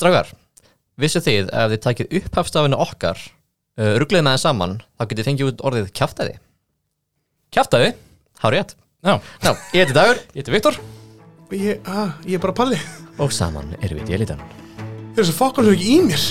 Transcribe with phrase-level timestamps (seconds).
[0.00, 0.30] Strákar,
[0.96, 5.26] vissu þið að ef þið takið upphafstafinu okkar uh, ruggleið með það saman, þá getið
[5.26, 6.38] fengið út orðið kjaftaði
[7.52, 7.90] Kjaftaði
[8.40, 8.72] Há rétt
[9.04, 10.22] Já, Já, ég heiti Dagur.
[10.32, 10.78] Ég heiti Viktor.
[11.56, 12.78] Ég, ah, ég er bara palli.
[13.20, 14.40] Og saman erum við délítan
[14.78, 16.22] Þeir eru svo fokkar svo ekki í mér.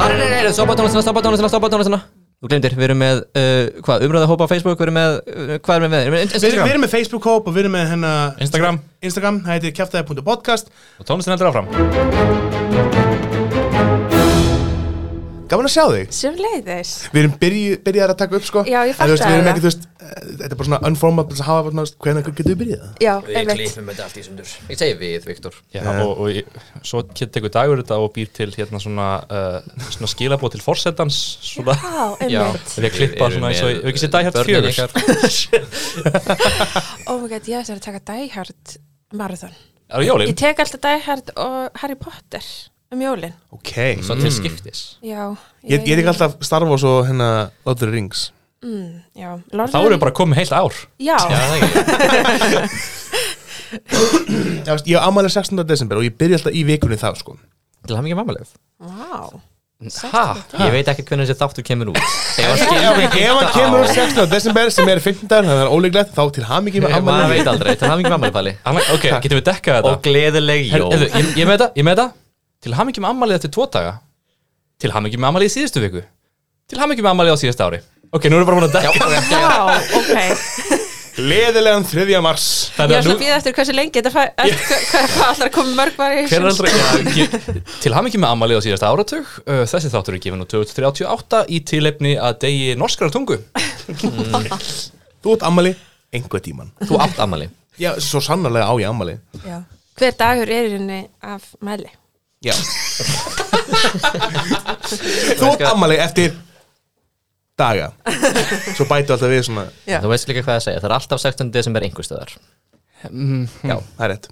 [0.00, 2.00] Nei, nei, nei, nei, stoppa tónlistina, stoppa tónlistina, stoppa tónlistina
[2.40, 5.58] Þú glemdir, við erum með, uh, hvað, umræða hópa á Facebook, við erum með, uh,
[5.60, 6.00] hvað erum við með?
[6.06, 6.70] Erum við með Við, Instagram?
[6.72, 8.80] erum með Facebook-hóp og við erum með hennar Instagram.
[9.10, 13.09] Instagram, það heitir kjaftaði.podcast Og tónlistin heldur áfram
[15.50, 16.10] Gaman að sjá þig.
[16.14, 18.60] Sem leiðis Við erum byrju, byrjaðar að taka upp sko.
[18.70, 19.50] Já, ég þú veist, fattaði Við erum það.
[19.50, 22.58] ekki, þú veist, þetta er bara svona unformal bara að hafa, veist, hvernig getum við
[22.60, 22.84] byrjað?
[23.02, 23.58] Já, Við einmitt.
[23.60, 24.48] klífum þetta allt í sundur.
[24.70, 25.54] Ég segi við, Viktor.
[25.74, 26.44] Já, og, og ég,
[26.86, 29.58] svo tekur dagur þetta og býr til hérna svona, uh,
[29.90, 31.18] svona skilabóð til forsetans
[31.50, 32.06] svona, Já,
[32.46, 32.68] einmitt.
[32.86, 34.70] Við klippa svona eins og- við ekki séð Die Hard Börnin 4?
[34.70, 34.90] ykkar.
[37.10, 38.76] Oh my god, ég ætti að taka Die Hard
[39.18, 39.54] marathon.
[39.90, 40.28] Er það jólin?
[40.30, 42.44] Ég tek alltaf Die Hard og Harry Potter
[42.92, 43.32] um jólin.
[43.54, 43.72] Ok.
[44.02, 44.80] Svo til skiptis.
[45.02, 48.32] Já Ég, ég er ekki alltaf Star Wars og hérna Lord of the Rings.
[48.64, 50.74] Mm, Já, Lord Þá of erum the- við bara komið heilt ár.
[51.00, 51.70] Já, Já, það ekki.
[54.66, 55.62] Já, veist, Ég á ammæli 16.
[55.68, 57.36] desember og ég byrja alltaf í vikunni þá sko.
[57.86, 58.50] Til hann ekki mammalið
[58.82, 59.30] vá.
[60.12, 60.24] Ha?
[60.60, 62.00] Ég veit ekki hvernig þessi þáttur kemur út.
[62.36, 64.26] Ef skilur ok, Ef hann kemur úr 16.
[64.28, 65.28] desember sem er 15.
[65.30, 68.34] það er ólíklegt þá til hamingi með Maður ammæli veit aldrei, til hann ekki mammalið
[68.36, 69.94] pali Anna, Ok, getum við dekkað þetta?
[69.94, 70.90] Og gleðileg Her, jól.
[70.92, 72.08] heyrðu, ég, ég með þetta, ég með þetta
[72.60, 73.94] Til hamingjum ammalið eftir tvo daga.
[74.80, 76.02] Til hamingjum ammalið í síðustu viku.
[76.68, 77.80] Til hamingjum ammalið á síðustu ári.
[78.10, 80.78] Ok, nú erum við bara búin að dekka Vá, ok.
[81.20, 82.20] Gleðilegan 3.
[82.24, 82.44] mars.
[82.70, 86.84] Ég Þannig var að býða eftir hversu lengi þetta alltaf að koma mörg er já,
[87.18, 87.34] ég,
[87.82, 89.34] til hamingjum með ammalið á síðasta áratug.
[89.44, 93.40] Uh, Þessi þáttur er gefin úr 2038 Í tilefni að degi norskara tungu.
[95.20, 95.74] Þú ert ammæli
[96.14, 97.48] einhver tíman Þú átt ammali
[97.80, 99.62] Já, svo sannarlega á ég ammæli Já.
[99.98, 101.90] Hver dagur er í rauninni af mæli
[102.40, 102.54] Já.
[105.36, 106.32] Þú ert ammæli eftir
[107.60, 107.90] daga.
[108.76, 109.98] Svo bætu alltaf við svona Já.
[110.00, 111.50] Þú veist líka hvað að segja, það er alltaf 16.
[111.52, 112.32] desember einhver stöðar
[113.04, 114.26] Já, það er rétt.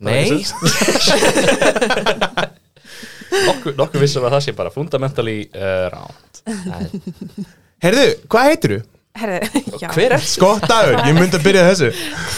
[0.00, 0.28] Nei,
[3.30, 6.40] Nokkuð nokku vissum að það sé bara fundamentally uh, ránt
[7.84, 8.80] Heyrðu, hvað heitir þú?
[9.20, 9.88] Herðu, já.
[9.92, 11.88] Hver er Gott dagur, ég myndi að byrja þessu.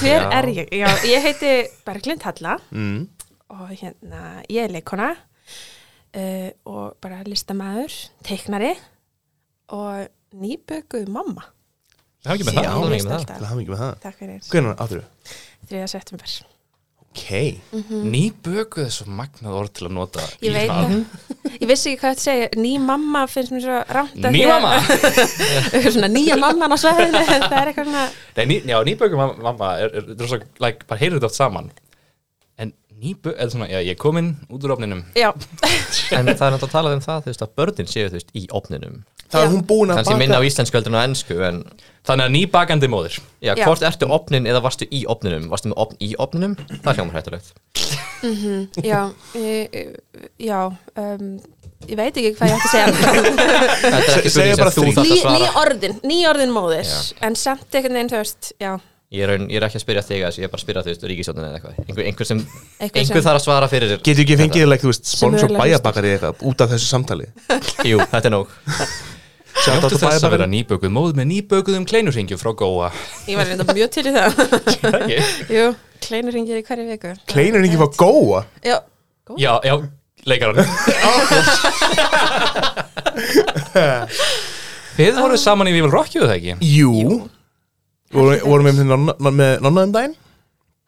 [0.01, 0.71] Hver er ég?
[0.73, 1.51] Já, ég heiti
[1.87, 2.55] Berglind Halla.
[2.73, 3.03] Mm.
[3.53, 5.11] Og hérna, ég er leikona
[6.17, 7.97] uh, og bara listamæður,
[8.27, 8.73] teiknari
[9.73, 11.45] og nýbökuð mamma.
[12.23, 13.45] Það er ekki með það er það.
[13.45, 14.41] Hafa mikið með það Takk fyrir.
[14.53, 15.37] Hvernig áttur þú?
[15.73, 15.85] 3.
[15.91, 16.35] september.
[17.13, 17.23] Ok
[18.09, 20.95] Nýbökuð er svo magnað orð til að nota Ég veit það.
[21.59, 22.47] Ég vissi ekki hvað þetta segja.
[22.57, 24.79] Ný mamma finnst mér svo rámt að Ný því að- mamma?
[24.87, 27.23] Eitthvað svona nýja mamman á sveðinu.
[27.29, 28.05] það er eitthvað svona,
[28.39, 31.41] Nei, ný, já, nýbökuð mam- mamma er, er, er svo, like, bara heyrður þetta oft
[31.43, 31.69] saman
[33.03, 35.31] Nýbökuð, eða svona, já, ég er komin út úr ofninum já,
[36.17, 38.31] en það er náttúrulega að tala um það, þú veist, að börnin séu, þú veist,
[38.39, 39.01] í opninum
[39.33, 39.53] Það er Já.
[39.55, 41.61] hún búin að Kanski minna á íslensku heldur en á ennsku, en
[42.05, 43.65] Þannig að nýbakandi móðir já, Já.
[43.65, 45.47] hvort ertu opnin eða varstu í opninum?
[45.49, 46.57] Varstu með opn í opninum?
[46.85, 47.55] Það hljómar hættulegt
[48.85, 49.01] já,
[49.35, 49.97] ég,
[50.39, 50.59] já,
[51.01, 51.25] um,
[51.89, 52.93] ég veit ekki hvað ég ætti að segja.
[53.83, 54.95] Þetta er ekki Segðu spurning bara sem þú þrír.
[54.95, 56.93] þarft ný, að ný svara orðin, ný orðin móðir
[57.27, 58.73] en samt einhvern veginn, þú veist, já
[59.13, 60.65] Ég er, raun- ég er ekki að spyrja þig að þessu, ég er bara að
[60.65, 61.75] spyrja, þú veist, ríkisjónin eða eitthvað.
[61.85, 62.39] Einhver, einhver sem,
[62.81, 64.01] Einhver einhver þarf að svara fyrir þér.
[64.09, 67.27] Getur ekki fengið, like, þú veist, sponsor bæjabakari eitthvað út af þessu samtali?
[67.91, 68.47] Jú, þetta er nóg.
[69.53, 72.89] Njóttu to þess að vera nýbökuð móð með nýbökuðum kleinurringjum frá Góa.
[73.29, 74.31] Ég var reynda mjög til í það.
[75.03, 75.19] Ekki?
[75.59, 75.67] jú,
[76.09, 77.13] kleinur ringir í hverju viku.
[77.29, 78.41] Kleinur ekki fá góa?
[78.65, 78.79] Já,
[79.39, 79.77] Já, já,
[80.25, 80.57] leikarann.
[84.97, 86.57] Þið voruð saman í Víval Rockju, það ekki?
[86.65, 86.93] Jú
[88.13, 90.15] Vorum vorum við með nonna- með nonna um daginn?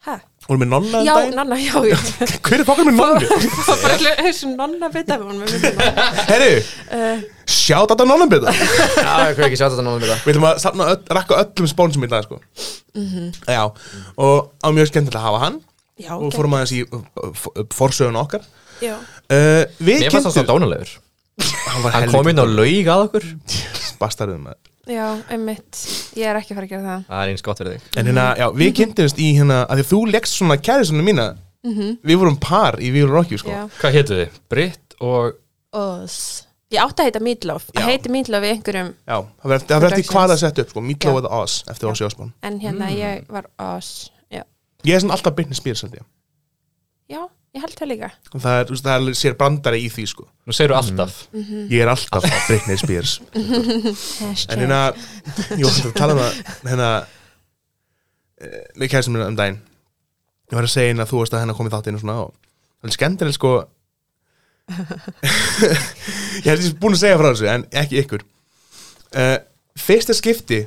[0.05, 0.15] Hæ?
[0.45, 1.37] Vorum við nonna um já, daginn?
[1.39, 1.73] nonna, já,
[2.45, 3.29] Hver er fokkar með nonni?
[3.29, 6.09] það var bara þessu nonna bita við nonna.
[6.29, 6.49] Herru,
[6.99, 8.53] uh, sjátt á þetta nonna bita.
[8.53, 11.39] Já, ég hvað ekki sjá þetta náðum við það Við ætlum að safna öll, rakka
[11.41, 12.37] öllum spónsum í dag sko.
[13.49, 13.63] Já,
[14.21, 15.57] og á mjög skemmtilegt að hafa hann.
[15.95, 16.35] Já, og ok.
[16.37, 18.45] fórum aðeins í uh, uh, forsögun okkar.
[18.83, 20.93] Já, uh, Við Mér fannst það svo dónulegur
[21.95, 23.25] Hann kom inn og laug að okkur.
[23.99, 24.74] Bastarðum maður.
[24.87, 25.79] Já, einmitt.
[26.15, 27.05] Ég er ekki að fara að gera það.
[27.09, 27.89] Það er eins gott fyrir þig.
[28.01, 31.27] En hérna, já, við kynntumst í hérna að því að þú leggst svona kærisunum mína.
[31.65, 33.49] Við vorum par í Víru Rokkju sko.
[33.49, 34.35] já, Hvað hétu þið?
[34.53, 35.39] Britt og
[35.75, 36.17] Oz.
[36.73, 37.79] Ég átti að heita Meatloaf, Já.
[37.81, 40.69] að heiti Meatloaf í einhverjum Já, það verður það verður eftir hvað það sett upp
[40.73, 40.81] sko.
[40.81, 41.19] Meatloaf Já.
[41.21, 42.33] eða Oz eftir Ozzy Osbourne.
[42.41, 43.89] En hérna ég var Oz
[44.33, 44.43] já,
[44.83, 46.05] Ég er svona alltaf Britney Spears held ég.
[47.09, 47.21] já,
[47.55, 48.09] ég held það líka.
[48.33, 50.25] Og það er, þú veist, það er sér brandari í því sko.
[50.45, 51.19] Nú segirðu alltaf.
[51.71, 53.13] Ég er alltaf Britney Spears.
[53.35, 54.81] En hérna,
[55.55, 56.41] ég var að tala um það
[56.71, 56.89] hérna
[58.41, 59.61] eh, með kæristum minna um daginn.
[60.51, 62.17] Ég var að segja henni að þú veist að henni komið þátt inn og svona
[62.25, 63.55] og það er skemmtileg sko.
[66.45, 68.25] Ég held ég búin að segja frá þessu en ekki ykkur.
[69.15, 69.37] Uh,
[69.79, 70.65] fyrsta skipti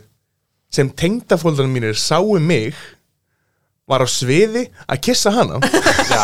[0.72, 2.76] sem tengdafóldarinn mínir sáu mig
[3.88, 5.60] var á sviði að kissa hana.
[6.12, 6.22] Já,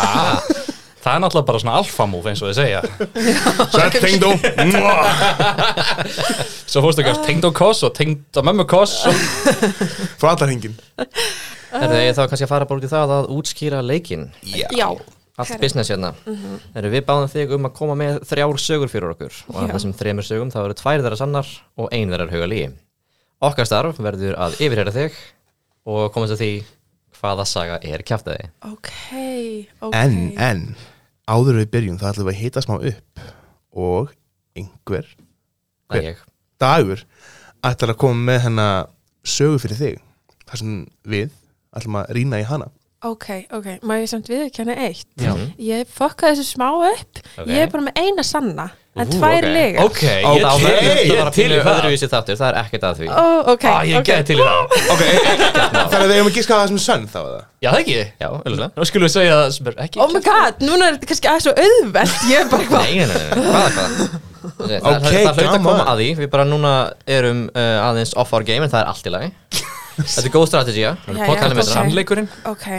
[1.04, 2.82] það er náttúrulega bara svona alfamúf eins og þið segja.
[3.74, 4.30] Sætt tengdó.
[4.70, 5.24] Mwah.
[6.68, 9.26] Svo fórstu ekki að tengd á koss og tengd á mömmu koss og...
[10.20, 10.76] frá allar hengin
[11.74, 14.28] Herðu, ég þá kannski að fara bara út í það að útskýra leikinn.
[14.46, 14.88] Já, Já,
[15.34, 16.12] Allt business hérna.
[16.76, 19.40] Herðu, við báðum þig um að koma með þrjár sögur fyrir okkur.
[19.50, 22.68] Og af þessum þremur sögum þá eru tvær þeirra sannar og ein þeirra huga lígi
[23.44, 25.16] Okkar starf verður að yfirherra þig
[25.90, 26.52] og komast að því
[27.24, 28.50] hvaða saga er kjaftaði.
[28.68, 28.90] Ok,
[29.80, 29.94] ok.
[29.96, 30.64] En, en
[31.30, 33.24] áður en við byrjum þá ætlum við að hita smá upp
[33.74, 34.12] og
[34.54, 35.96] einhver Hver?
[35.96, 36.20] er ég.
[36.60, 37.04] Dagur
[37.64, 38.90] ætlar að koma með hennar
[39.24, 40.00] sögu fyrir þig
[40.44, 40.78] þar sem
[41.08, 41.32] við
[41.74, 42.68] ætlum að rýna í hana.
[43.04, 45.08] Ok, ok, má ég samt viðurkenna eitt?
[45.20, 45.34] Já.
[45.60, 47.20] Ég fokkaði þessu smá upp.
[47.36, 47.50] Ok.
[47.50, 49.50] Ég er bara með eina sanna En tvær ok.
[49.50, 51.80] lega Ok, ég er til í það
[52.30, 53.08] það er ekkert að því
[53.90, 54.60] ég geði til í það
[55.90, 57.18] þannig að við hefum að gíska það sem er sönn þá
[57.58, 60.22] Já, það ekki Já, auðvitað Nú skulum við segja það sem er ekki Oh my
[60.28, 62.86] god, núna er þetta kannski aðeins svo auðvelt Ég er bara hvaða
[64.44, 66.74] Það, hlaut að koma að því Við bara núna
[67.18, 70.46] erum uh, aðeins off our game en það er allt í lagi Þetta er góð
[70.50, 71.30] strategía Já, ok.
[71.30, 71.66] okay.
[71.68, 72.28] Sannleikurinn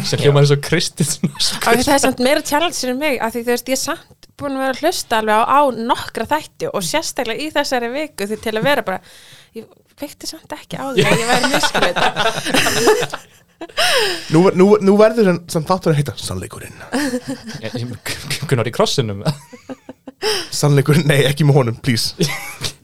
[0.03, 3.45] sem hljóma eins og Kristins ok, það er samt meira challenge fyrir mig af Því
[3.45, 6.71] þú veist, ég er samt búin að vera að hlusta alveg á, á nokkra þætti
[6.73, 8.99] Og sérstaklega í þessari viku Því til að vera bara
[9.55, 11.95] Ég veikti samt ekki á því að ég væri miskrið
[14.35, 16.75] nú, nú, nú verður hann samt þáttur að heita sannleikurinn.
[18.49, 19.23] Gunnar í krossinum.
[20.53, 22.11] Sannleikurinn, nei ekki með honum, please.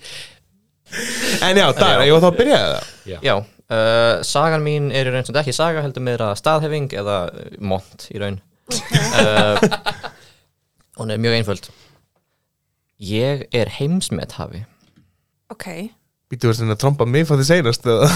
[1.41, 3.35] En já, dagur, ég var þá að byrja það Já,
[3.71, 7.21] uh, sagan mín er í raun sem ekki saga heldur meira staðhefing eða
[7.63, 8.41] mont í raun.
[8.71, 9.57] Uh,
[10.99, 11.71] Hún er mjög einföld.
[13.01, 14.65] Ég er heimsmethafi.
[15.51, 15.65] Ok,
[16.31, 18.07] býttu verður að tromba mig fyrir seinast eða?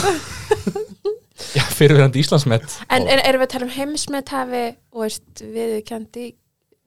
[1.56, 2.78] Já, fyrirverandi Íslandsmet.
[2.92, 4.64] En er, erum við að tala um heimsmethafi
[4.96, 6.30] Og veist, viðurkendi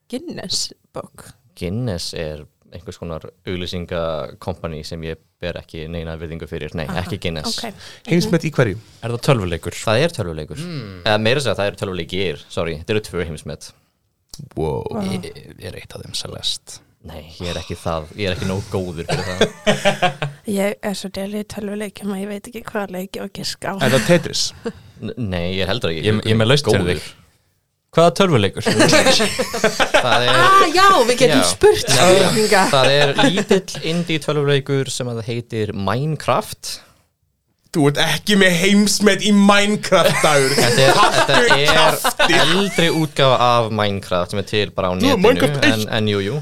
[0.09, 1.27] Guinness bók?
[1.59, 6.75] Guinness er einhvers konar auglýsingakompani sem ég ber ekki neina virðingu fyrir.
[6.79, 7.59] Nei, Aha, ekki Guinness.
[7.63, 7.75] Ok,
[8.11, 8.79] heimsmet í hverju?
[9.05, 9.77] Er það tölvuleikur?
[9.79, 10.65] Það er tölvuleikur.
[11.05, 13.71] Eða meira að segja það eru tölvuleikir, sorry, þetta eru tvö heimsmet.
[14.59, 14.85] Wow.
[15.09, 16.83] Ég ég er eitt af þeim Celeste.
[17.09, 20.27] Nei, ég er ekki það, ég er ekki nóg góður fyrir það.
[20.49, 23.85] Ég er svo delið í tölvuleikjum að ég veit ekki hvaða leiki og giska á.
[23.85, 24.43] er það Tetris?
[25.05, 27.05] N- Nei, ég er heldur ekki Ég, ég er með laust fyrir þig
[27.97, 28.67] Hvaða tölvuleikur?
[30.05, 31.47] Það er Ah, já, við getum Já.
[31.49, 32.67] spurt spurninga.
[32.73, 36.75] Það er lítill indie tölvuleikur sem að það heitir Minecraft
[37.75, 43.69] þú ert ekki með heimsmet í Minecraft dagur Þetta er, þetta er eldri útgáfa af
[43.81, 46.39] Minecraft sem er til bara á netinu en, en jú, jú,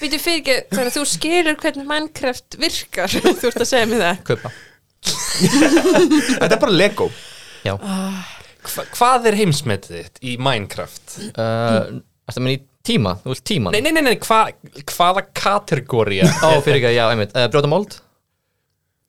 [0.00, 3.12] Býtu fyrir ekki, þannig að þú skilur hvernig Minecraft virkar.
[3.12, 4.22] þú ert að segja mér það.
[4.32, 4.52] kaupa
[6.40, 7.10] þetta er bara Lego
[7.64, 7.76] Já,
[8.64, 11.18] Hva, hvað er heimsmetið þitt í Minecraft?
[11.36, 14.40] uh, Þetta menn í tíma, þú vilt tíman Nei, nei, nei, nei hva,
[14.94, 17.98] hvaða kategória Ó, fyrir ekki, já, einmitt, uh, brjóta mold?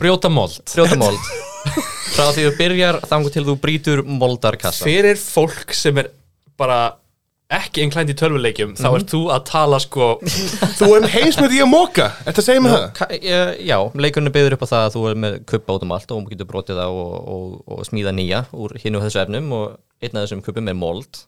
[0.02, 0.58] Brjóta mold.
[0.74, 1.22] Brjóta mold.
[2.16, 6.10] Frá því þú byrjar þangu til þú brýtur moldarkassa Fyrir fólk sem er
[6.60, 6.80] bara
[7.54, 10.08] ekki einklænt í tölvuleikjum þá ert þú að tala sko.
[10.80, 13.14] Þú er með heimsmet í að móka þetta segir mig það?
[13.62, 16.10] Já, leikurinn er byggður upp á það að þú er með kubba út um allt
[16.10, 19.54] og þú getur brotið það og, og, og smíða nýja úr hinn og þessu efnum
[19.60, 19.66] og
[20.02, 21.22] einn af þessum kubbum er mold.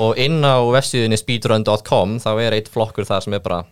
[0.00, 3.62] Og inn á vefsíðinni speedrun.com þá er eitt flokkur þar sem er bara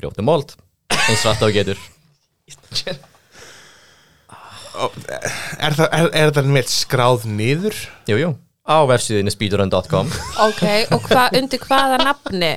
[0.00, 0.56] brjótið mold
[0.90, 1.78] eins rætt á getur.
[5.60, 7.76] Er það, er, er það með skráð niður?
[8.08, 8.30] Jú, jú,
[8.70, 10.12] á vefsíðinni speedrun.com
[10.46, 10.62] Ok,
[10.94, 12.52] og hva, undir hvaða nafni?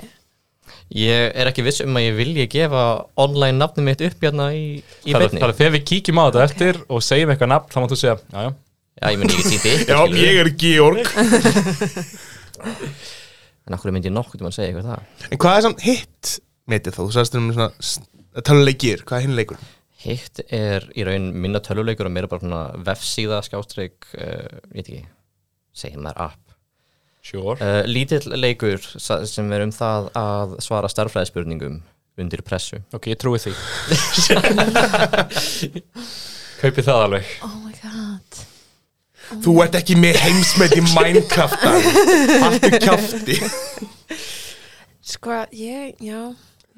[0.94, 2.84] Ég er ekki viss um að ég vilji gefa
[3.20, 4.78] online nafnum mitt upp hérna í,
[5.08, 7.74] í er beinni það er þegar við kíkjum á þetta eftir og segjum eitthvað nafn
[7.74, 8.52] þá máttu segja, já, já.
[8.94, 11.04] Já, ég myndi ekki ykkur já, ég er Georg.
[13.64, 15.04] En okkur myndi ég nokkuð um að segja ykkur það?
[15.30, 16.32] En hvað er samt hitt
[16.70, 19.62] metið þá, þú sagðist um svona töluleikir, hvað er hinn leikur?
[20.04, 24.90] Hitt er í raun minna tölvuleikur og meira bara svona vefsíða skástrík, uh, ég veit
[24.90, 25.04] ekki,
[25.74, 26.40] segjum maður app.
[27.24, 31.78] Sure Uh, lítill leikur sem er um það að svara starfræðspurningum
[32.20, 32.82] undir pressu.
[32.94, 33.54] Ok, ég trúi því
[36.62, 38.42] Kaupi það alveg Oh my god.
[39.44, 40.20] þú ert ekki með
[40.94, 41.94] Minecraft dagur
[42.44, 43.36] hattu kjafti
[45.04, 46.32] Sko, ég, já.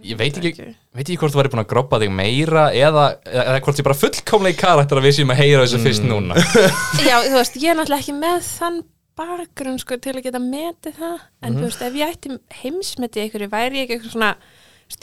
[0.04, 3.62] Ég veit ekki, veit ekki hvort þú væri búin að groppa þig meira eða, eða
[3.64, 6.36] hvort ég bara fullkomlega í karakter að við séum að heyra þessu fyrst núna.
[7.08, 8.82] Já, þú veist, ég er náttúrulega ekki með þann
[9.16, 11.16] bakgrunn sko til að geta metið það.
[11.48, 14.34] En þú veist, ef ég ætti heimsmetið ykkur, væri ég ekki eitthvað svona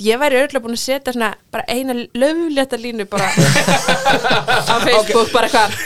[0.04, 5.48] ég væri örgulega búin að setja svona bara eina löflétta línu bara á Facebook, bara
[5.48, 5.78] eitthvað.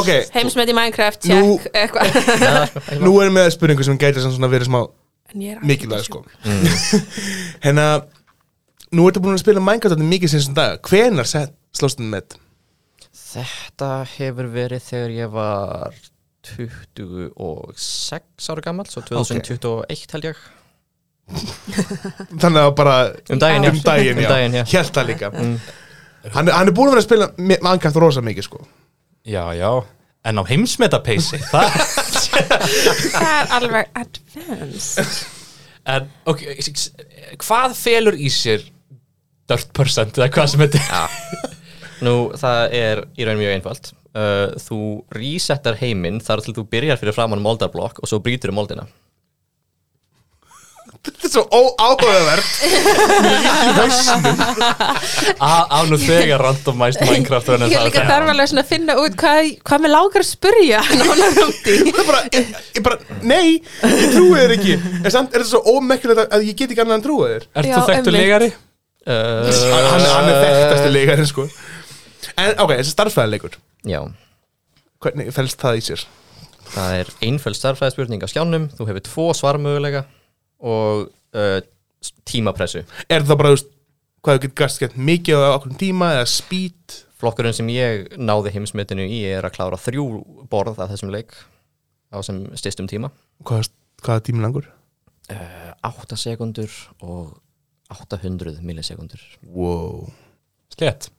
[0.00, 2.96] Ok, heimsmet í Minecraft, Nú- check, eitthvað.
[3.04, 4.82] Nú erum við með spurningu sem gæti samt svona verið smá
[5.36, 6.24] mikilvæg ekki sko.
[7.64, 7.86] Hérna
[8.96, 12.36] Nú ertu búin að spila Minecraft þetta mikið um dag Hvenar sett slóstum með?
[13.36, 15.96] Þetta hefur verið þegar ég var
[16.46, 20.38] 26 ára gammal, svo 2021 held ég.
[22.40, 22.94] Þannig að bara
[23.34, 24.64] Um daginn, um daginn, Um daginn, já.
[24.76, 25.30] Hélt það líka.
[25.34, 28.62] Hann, er- hann er búin að vera að spila Mi- Minecraft rosa mikið sko.
[29.26, 29.72] Já, já.
[30.26, 31.68] En á heimsmetapeysi Það
[33.10, 35.18] Það er alveg advanced.
[35.86, 36.40] En, ok,
[37.42, 38.64] hvað felur í sér
[39.50, 40.86] dirt percent eða hvað sem þetta er?
[40.90, 41.04] Já.
[42.04, 44.78] Nú, það er í raun mjög einfalt uh, Þú
[45.16, 48.84] resetar heiminn þar til þú byrjar fyrir framann moldarblokk og svo brýtur um moldina
[51.06, 52.48] Þetta er svo óáhugavert
[55.38, 59.38] Á á nú þegar randomized Minecraft en Ég líka þarf alveg að finna út hvað,
[59.70, 60.94] hvað mér lágar að spurja er
[62.10, 62.44] bara, ég,
[62.76, 66.54] ég bara, nei Ég trúi þér ekki En samt er þetta svo ómekkilegt að- ég
[66.58, 68.18] get ekki annað en trúa þér þú þekktur einmitt.
[68.18, 68.48] legari?
[69.06, 71.46] Uh, Hann, hann, er þekktasti leikarinn sko.
[72.36, 74.00] En ok, þessi starffræðileikur Já,
[75.04, 76.06] Hvernig fælst það í sér?
[76.66, 80.00] það er einföld starfræði spurning á skjánum Þú hefur tvo svarmögulega
[80.66, 81.04] og
[81.36, 81.58] uh,
[82.26, 82.82] tímapressu.
[83.12, 83.72] Er það bara, þú veist
[84.26, 86.96] Hvað þú getur gæst gett mikið á okkur tíma Eða speed?
[87.20, 90.08] Flokkurinn sem ég náði heimsmetinu í er að klára þrjú
[90.50, 91.32] borð af þessum leik
[92.12, 93.08] á sem styrstum tíma.
[93.46, 93.70] Hvað,
[94.04, 94.66] hvað er tíminn langur?
[95.32, 97.30] uh, 8 sekundur og
[97.92, 99.20] 800 millisekundur.
[99.46, 100.08] Wow.
[100.74, 101.10] Slett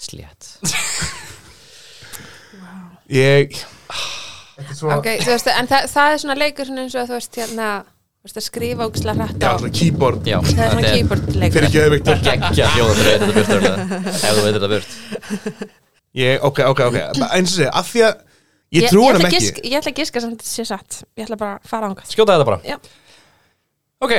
[0.00, 0.56] Slétt.
[3.12, 3.52] Ég
[4.54, 7.08] Þetta er svo Ok, þú veist, en það, það er svona leikur svona eins og
[7.10, 9.54] þú veist hérna þú veist, að skrifa ógislega hrætt Já, á.
[9.60, 10.28] svona keyboard.
[10.30, 11.56] Já, það er svona keyboard leikur.
[11.56, 15.74] Fyrir ekki að Viktor geggja hljóða fyrir þetta burt örugglega, ef þú veitir þetta burt.
[16.14, 16.98] Ég, ok, ok, ok.
[17.34, 18.22] Eins og segja, af því að
[18.74, 19.68] Ég Ég, ég, hann ekki.
[19.70, 20.96] ég ætla að giska samt sé satt.
[21.14, 22.58] Ég ætla bara að fara ángað Skjóta þetta bara.
[22.66, 22.78] Já.
[24.02, 24.14] Ok,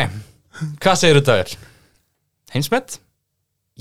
[0.80, 1.56] hvað segir þú dagur?
[2.54, 3.00] Heimsmet?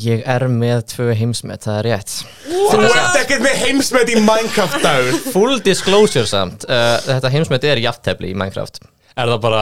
[0.03, 2.15] Ég er með tvö heimsmet, það er rétt.
[2.49, 5.19] Þú ert ekkert með heimsmet í Minecraft dagur?
[5.31, 8.81] Full disclosure samt uh, Þetta heimsmet er jafntefli í Minecraft.
[9.15, 9.61] Er það bara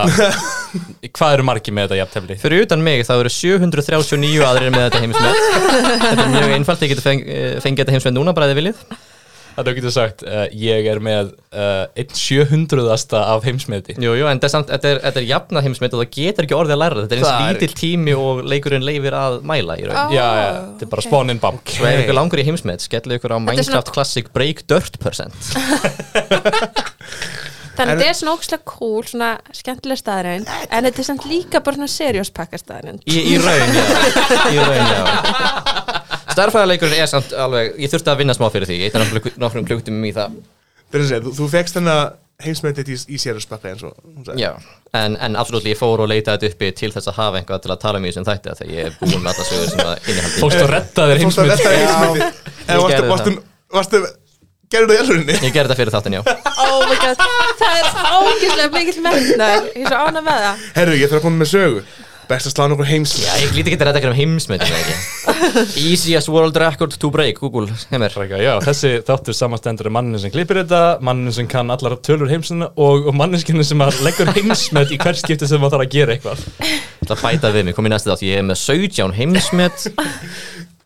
[1.18, 2.38] Hvað eru margir með þetta jafntefli?
[2.40, 5.42] Fyrir utan mig þá eru 739 aðrir með þetta heimsmet.
[6.06, 8.86] Þetta er mjög einfalt, ég geti feng, eh, fengið þetta heimsmet núna bara eða viljið
[9.52, 12.86] Það er getur sagt uh, Ég er með uh, 1 700.
[13.20, 13.96] af heimsmeti.
[14.00, 16.46] Jú, jú, en þetta er, samt, þetta er, þetta er jafna heimsmet og það getur
[16.48, 17.14] ekki orðið að læra Þetta.
[17.18, 19.98] Er Það eins er- lítill tími og leikurinn leifir að mæla í raun.
[19.98, 20.48] Ó, Já, já,
[20.80, 23.52] þetta er bara in bam Svo ef ykkur langur í heimsmet, skellu ykkur á Þetta
[23.52, 25.36] er Minecraft Classic Break Dirt Percent.
[27.72, 31.24] Þannig Er- að þetta er svona ógislega cool Svona skemmtileg staðarinn En þetta er samt
[31.24, 33.84] líka bara svona seriós pakkastaðarinn Í, í raun, já.
[34.52, 35.02] Í raun, já
[36.32, 38.80] Starfæðarleikurinn er samt alveg Ég þurfti að vinna smá fyrir því.
[38.80, 40.36] Ég eitthvað nokkrum, nokkrum klukktum í það.
[40.92, 42.02] Það að segja, þú, þú fegst hennar
[42.42, 43.94] heimsmetið í, í sér að spakka eins og.
[44.38, 44.50] Já,
[44.98, 47.80] en, en absolutt ég fór og leitaði uppi til þess að hafa einhvað til að
[47.84, 50.42] tala um í þessum þætti Þegar ég er búinn með alla sögur sem að innihaldi
[50.42, 51.26] Fórst að redda þér Ég
[52.78, 53.34] varstu, gerði varstu,
[53.76, 54.02] varstu,
[54.72, 55.36] gerðu það í alvörinni?
[55.38, 56.22] Ég gerði þetta fyrir þáttin, já.
[56.62, 57.26] Oh my god,
[57.60, 57.84] það er
[58.16, 60.64] ógislega mikill metnar Ég er svo ána með það.
[60.78, 61.84] Herru, ég þarf að koma með sögu.
[62.30, 63.26] Best að slá nokkur heimsmet.
[63.26, 64.94] Já, ég líti ekki að þetta um heimsmyndin ekki
[65.76, 70.62] Easiest world record to break, Google, Frækja, Já, þessi þáttur samastendur er mannin sem klippir
[70.62, 75.18] þetta, mannin sem kann allar tölur heimsina og, og manninskinu sem leggur heimsmet í hver
[75.18, 76.44] skipti sem maður þarf að gera eitthvað.
[77.08, 79.88] Það bæta við mig, kom í næstu þátt Ég er með 17 heimsmet.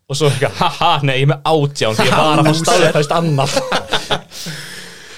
[0.06, 3.14] Og svo eitthvað, haha, nei, ég er með átján því ég var að fá staðfæst
[3.16, 3.56] annað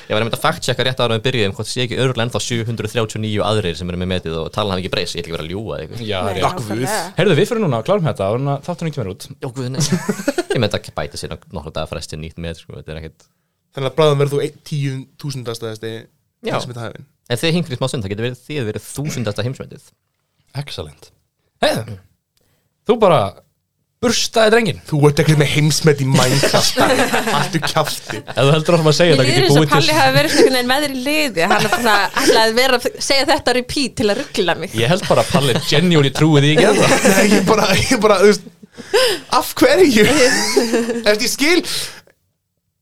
[0.09, 2.41] Ég var einmitt að fact checka rétt ára með byrjuðum hvort sé ekki örgulega ennþá
[2.41, 5.45] 739 aðrir sem eru með metið og tala hann ekki breyst, ég ætla ekki vera
[5.45, 6.05] að ljúga eða eitthvað.
[6.09, 7.01] Já, Nei, nákvæmlega.
[7.19, 9.83] Heyrðu, við fyrir núna að klárum þetta og þátturinn ekki verið út Jó, guð, nei.
[10.55, 13.29] Ég með þetta bæta sér nokkru dagar fresti nýtt með, sko, þetta er ekkert.
[13.77, 15.93] Þannig að bráðum verður þú tíu þúsundastæðasti
[16.41, 16.55] Já.
[16.57, 19.89] heimsmet hafinn En þið hingrið smá stund, það getur verið þið verið þúsundasta heimsmetið.
[20.57, 21.11] Excellent
[21.61, 21.99] Heyrðu,
[22.89, 23.19] þú bara
[24.03, 26.77] burstaði drengin Þú ert ekkert með heimsmet í Minecraft.
[27.39, 28.21] Alltu kjafti.
[28.23, 30.35] Ef þú heldur áfram að segja Ég þetta líður getur eins og Palli hafi verið
[30.37, 31.47] svona einhvern veginn með þér í liði.
[31.51, 34.77] Hann er bara alltaf að vera að segja þetta repeat til að ruggla mig.
[34.79, 36.69] Ég held bara að Palli genuinely trúið því ekki
[37.09, 38.47] Nei, ég bara, ég bara, þú veist
[39.35, 40.05] Af hverju?
[41.11, 41.63] Eftir ég skil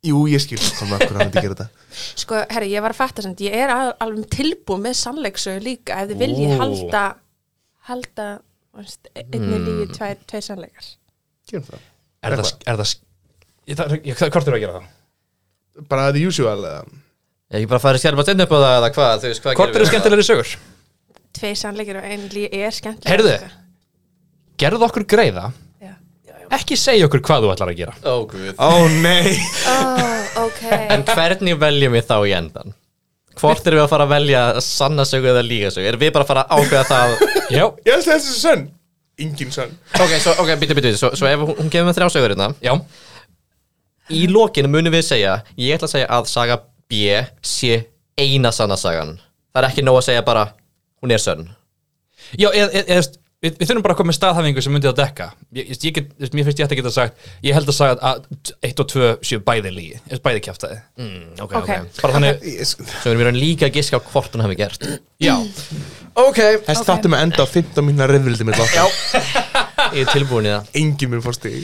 [0.06, 1.86] Jú, ég skil Hvað maður, hvað hann myndi gera þetta.
[2.20, 5.96] Sko, herri, ég var að fatta sem Ég er al- alveg tilbúið með sannleiksögu líka
[6.04, 7.06] Ef þið viljið halda
[7.88, 8.28] Halda
[8.76, 10.92] einni lífi, tveir, tveir sannleikar
[11.50, 11.82] Gerum það
[12.26, 12.94] Er það, er það
[13.66, 14.86] Ég- það- ég- Hvort er að gera það?
[15.90, 16.84] Bara the usual eða?
[17.52, 19.76] Ég ekki bara farið skjálpa stinn upp á það eða hvað, þú veist, hvað Hvort
[19.78, 20.56] eru skemmtilegri sögur?
[21.36, 23.34] Tvei sannleikir og einn lí er skemmtilega Heyrðu.
[23.36, 23.50] sko.
[24.62, 25.44] Gerðu okkur greiða
[25.82, 25.92] Já.
[26.24, 26.46] Já, já.
[26.56, 29.36] Ekki segja okkur hvað þú ætlar að gera Ó, guð Ó nei
[29.68, 30.62] Ó, ok
[30.96, 32.74] En hvernig veljum við þá í endan?
[33.36, 35.86] Hvort erum við að fara að velja sanna sögu eða líka sögu?
[35.90, 37.16] Erum við bara að fara að ákveða það
[37.52, 38.64] Já, Ég held þessi sönn
[39.18, 39.72] Engin sönn.
[39.96, 42.50] Ok, svo, ok, býtu, býtu, svo, svo ef hún, hún gefur með þrjá sögur hérna.
[42.64, 42.74] Já.
[44.12, 47.78] Í lokinu munum við segja Ég ætla að segja að saga B sé
[48.20, 49.16] eina sanna sagan.
[49.50, 50.44] Það er ekki nóg að segja bara
[51.02, 51.48] Hún er sönn.
[52.36, 54.98] Já, eða, eða, eða, við, við þurfum bara að koma með staðhæfingu sem myndi að
[55.00, 55.26] dekka.
[55.56, 57.96] Ég, ég, ég get, Mér finnst ég ætti að geta sagt Ég held að sagja
[58.10, 58.26] að
[58.68, 59.76] 1 og 2 séu bæði eða
[60.26, 60.78] Bæði kjaftaði.
[61.00, 61.70] Mm, Ok, Ok.
[62.02, 62.48] Bara þannig,
[63.12, 64.88] erum við raun líka að giska á hvort hún hefði gert.
[65.22, 65.34] Já.
[66.16, 66.26] Ok.
[66.26, 66.58] Okay.
[66.90, 68.84] þáttum að enda á 15 mínuna reyðvildi með Já.
[68.84, 70.74] Þáttum Ég er tilbúin í það.
[70.82, 71.54] Engin mér fórst í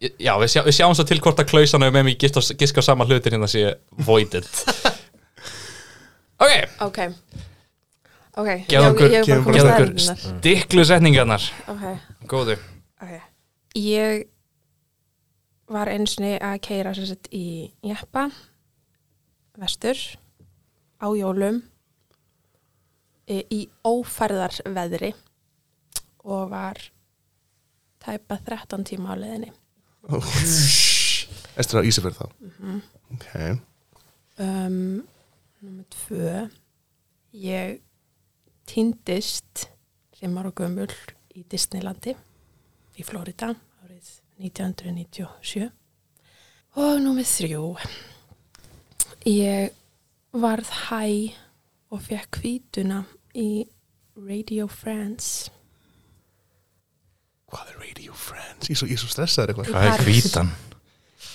[0.00, 2.80] Já, við, sjá, við sjáum svo til hvort að klausan og með mig giska, giska
[2.80, 3.74] á sama hlutin hérna sé
[4.06, 4.48] voided.
[6.40, 6.98] Ok, Ok
[8.40, 9.98] Ok, Gefðu já, okkur-
[10.40, 11.84] stiklu setningarnar Ok,
[12.30, 12.56] Góðu.
[13.02, 13.14] Ok.
[13.78, 14.26] Ég
[15.70, 18.28] var einsinni að keira sem sagt í Jeppa
[19.60, 19.98] vestur
[21.00, 21.60] á jólum
[23.30, 25.12] í, í ófærðarveðri
[26.24, 26.80] og var
[28.02, 29.52] tæpa 13 tíma á leiðinni.
[31.60, 32.26] Estur á Ísafjörð þá?
[33.14, 33.28] Ok.
[34.40, 35.02] Um,
[35.60, 36.48] Númer tvö.
[37.36, 37.80] Ég
[38.70, 39.66] týndist
[40.18, 40.90] sem ára gömul
[41.34, 42.14] í Disneylandi
[43.00, 43.52] í Florida
[43.84, 44.10] árið
[44.40, 45.70] 1997
[46.78, 47.64] og númer þrjú.
[49.26, 49.72] Ég
[50.32, 51.02] varð hæ
[51.90, 53.02] og fekk hvítuna
[53.34, 53.66] í
[54.20, 55.50] Radio France.
[57.50, 58.68] Hvað er Radio Friends?
[58.70, 59.72] Ég er svo, svo stressaður eitthvað.
[59.74, 60.52] Hvað er hvítan?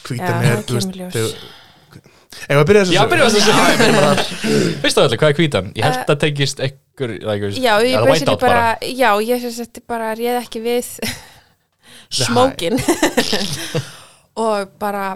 [0.05, 1.64] Hvítan Já, er, þú veist þegar-
[2.45, 5.71] Ef að byrja þessu Já, við þessu af öllu, hvað er hvítan?
[5.77, 10.41] Ég held að tengist ekkur like, Já, ég whiteout bara, já, ég sagt bara réð
[10.41, 10.89] ekki við
[12.13, 12.79] smókin.
[14.45, 15.13] Og bara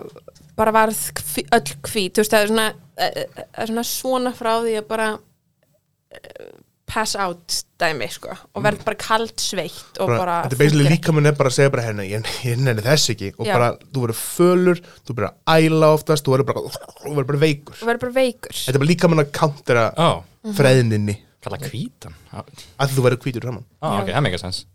[0.59, 0.99] bara varð
[1.55, 2.15] öll hvít.
[2.15, 2.67] Þú veist, það er svona,
[2.99, 5.09] eh, eh, er svona svona frá því að bara
[6.11, 6.49] eh,
[6.89, 10.89] pass out dæmi, sko og verð bara kald sveitt og bara, bara, Þetta er basically
[10.89, 13.29] líka mun er bara að segja bara henni ég, ég nenni þess ekki.
[13.37, 13.53] Og Já.
[13.55, 16.63] bara þú verður fölur, þú verður að æla oftast þú verður bara,
[17.03, 17.77] þú verður bara veikur.
[17.79, 18.57] Og verð bara veikur.
[18.65, 20.09] Þetta er bara líka mun að countera Ó,
[20.57, 21.17] freðninni.
[21.39, 22.17] Kalla hvítan.
[22.35, 22.43] Á,
[22.83, 24.65] að þú verður hvítur saman ó, ok, það meika sens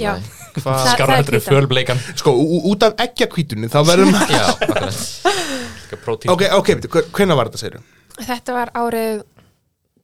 [0.00, 0.12] Já.
[0.14, 1.54] Alltaf Það- Hvað það Skarra er heldur hvítan.
[1.56, 2.00] fölbleikan?
[2.20, 6.30] Sko, ú- út af ekki hvítunni þá verður maður Já, akkurat Prótín.
[6.30, 6.68] Ok, ok,
[7.16, 7.80] hvenær var þetta segir
[8.20, 9.22] Þetta var árið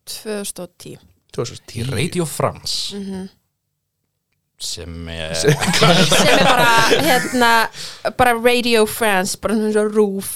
[0.06, 0.98] 2010
[1.36, 2.74] 2010 Í Radio France.
[2.96, 3.28] Mhm.
[4.58, 6.68] sem er sem er bara
[7.04, 7.50] hérna,
[8.16, 10.30] bara Radio France bara svona svo roof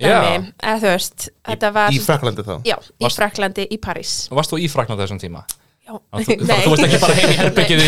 [0.00, 0.20] Já.
[0.22, 2.54] dæmi, eða þú veist þetta var, Í Fraklandi þá?
[2.64, 4.12] Já, í Varst- Fraklandi, í París.
[4.32, 5.42] Varst þú í Frakland á þessum tíma?
[5.84, 6.00] já, Þú,
[6.38, 7.80] þú, þú varst ekki bara heim í herbyggið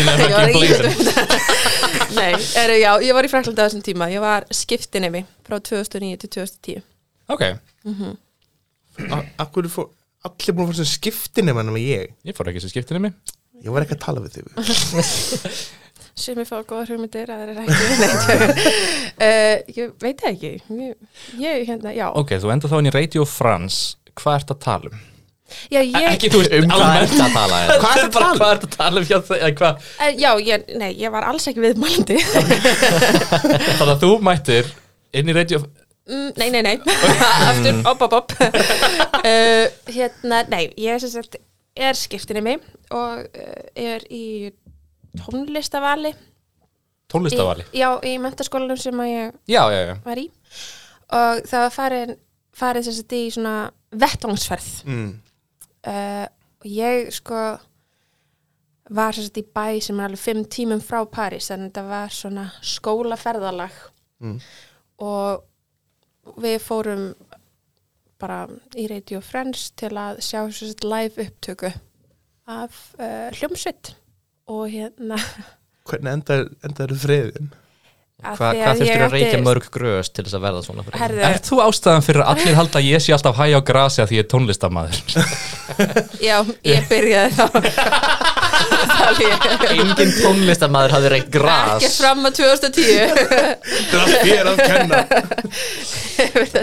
[2.13, 4.05] Nei, er, já, ég var í Fraklandi á þessum tíma.
[4.13, 6.83] Ég var skiptinemi frá 2009 til 2010
[7.33, 7.41] Ok,
[9.41, 9.87] Akkur fór,
[10.27, 12.11] allir búin að fór sem skiptin ef hann með ég.
[12.27, 13.15] Ég fór ekki sem skiptinni mig
[13.63, 13.71] Ég.
[13.71, 14.47] Var ekki að tala við þig.
[16.23, 17.85] Sem ég fá góða hugmyndir að það er ekki.
[18.03, 20.51] Nei, uh, ég veit ekki.
[20.67, 20.97] Ég,
[21.41, 23.95] ég hérna, já, Ok, þú enda þá inn í Radio France.
[24.19, 25.01] Hvað ert að tala um?
[25.69, 26.83] já, ég Ekki, þú veist, Um hvað?
[26.97, 27.57] er þetta að tala?
[27.71, 29.07] Hvað er ert að tala um
[29.61, 29.87] Hvað?
[29.95, 32.19] uh, já, ég, nei, ég var alls ekki viðmælandi.
[33.79, 34.69] Þannig að þú mættir
[35.13, 35.63] inn í Radio
[36.03, 36.75] Mm, nei, nei, nei,
[37.49, 41.37] aftur, op, op, op uh, Hérna, nei, ég sem sagt
[41.79, 44.51] er skiptinni mig og uh, er í
[45.21, 46.11] tónlistavali
[47.07, 49.95] tónlistavali í, Já, í mentaskólanum sem ég Já, já, já.
[50.03, 50.25] var í.
[51.13, 52.13] Og það var farin,
[52.57, 53.55] farið sem sagt í svona
[54.03, 54.69] vettvangsferð.
[54.89, 55.09] Mm.
[55.87, 56.25] uh,
[56.63, 57.45] og ég sko
[58.93, 62.11] var sem sagt í bæ sem er alveg fimm tímum frá París að þetta var
[62.11, 63.81] svona skólaferðalag.
[64.23, 64.37] Mm.
[65.03, 65.43] og
[66.43, 67.07] við fórum
[68.23, 68.45] bara
[68.79, 71.73] í Radio Friends til að sjá sagt live upptöku
[72.47, 73.93] af uh, hljómsveit
[74.51, 75.19] og hérna
[75.89, 77.49] Hvernig endar, endar friðin?
[78.23, 80.99] að Hva, Hvað þurftur að reykja átti- mörg grös til þess að verða svona fyrir?
[81.01, 83.99] Herðu, Er þú ástæðan fyrir að allir halda að ég sé alltaf hæ á grasi
[84.03, 84.95] að því ég er tónlistamæður?
[86.23, 86.37] já,
[86.71, 87.45] ég byrjaði þá
[89.73, 91.77] Engin tónlistarmaður hafði reykt gras.
[91.79, 93.13] Ekki fram að 2010
[93.91, 95.01] Það er að kenna.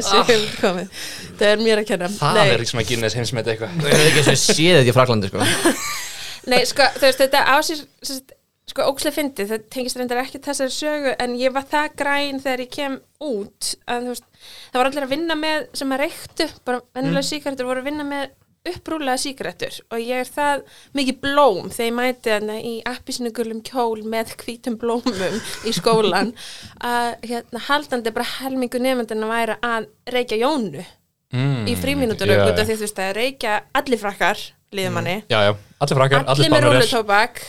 [0.01, 0.35] Ah.
[0.61, 1.01] komið.
[1.41, 2.11] Það er mér að kenna.
[2.19, 3.79] Það nei, er ekki svona Guinness heimsmet eitthvað.
[3.81, 5.49] Það er ekki og ég séð þetta í Fraklandi sko.
[6.53, 8.35] nei, sko, þú veist, þetta á sér sem sagt,
[8.71, 12.63] sko ókslega fyndið, það tengist reyndar ekki þessari sögu en ég var það græn þegar
[12.63, 14.29] ég kem út að þú veist,
[14.71, 17.29] það var allir að vinna með sem að reyktu, bara venjulega mm.
[17.31, 18.29] síkaretur voru að vinna með
[18.69, 20.65] upprúlega síkaretur og ég er það
[20.99, 26.35] mikið blóm þegar ég mæti þarna í appisnugulum kjól með hvítum blómum í skólan
[26.93, 32.43] að hérna haldandi bara helmingu nefndin að væra að reykja jónu mm, í frímínútur já,
[32.45, 32.67] út af já.
[32.69, 34.45] því þú veist að reykja allir frakkar
[34.77, 35.41] liðmanni, já,
[35.81, 37.41] allir frakkar, allir með rúlutóbak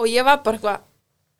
[0.00, 0.87] og ég var bara eitthvað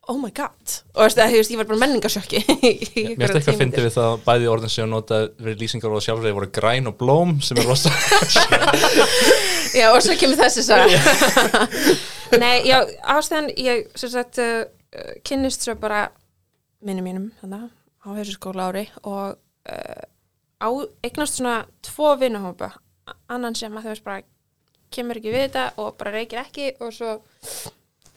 [0.09, 0.75] oh my god.
[0.97, 2.41] Og veist, að, veist, ég var bara menningarsjökki
[3.19, 6.37] Mér finnst eitthvað að fyndi við það bæði orðin sem nota verið lýsingar og sjálfrið
[6.39, 7.93] voru græn og blóm sem er rosa
[9.79, 10.81] já og svo kemur þessi sá
[12.43, 14.65] nei, já, ástæðan ég sem sagt uh,
[15.29, 16.07] kynnist svo bara
[16.85, 20.05] minnum mínum þannig á þessu skóla ári og uh,
[20.65, 20.69] á,
[21.05, 22.73] eignast svona tvo vinnahópa
[23.29, 24.25] annan sem að þú veist bara
[24.95, 27.19] kemur ekki við þetta og bara reykir ekki og svo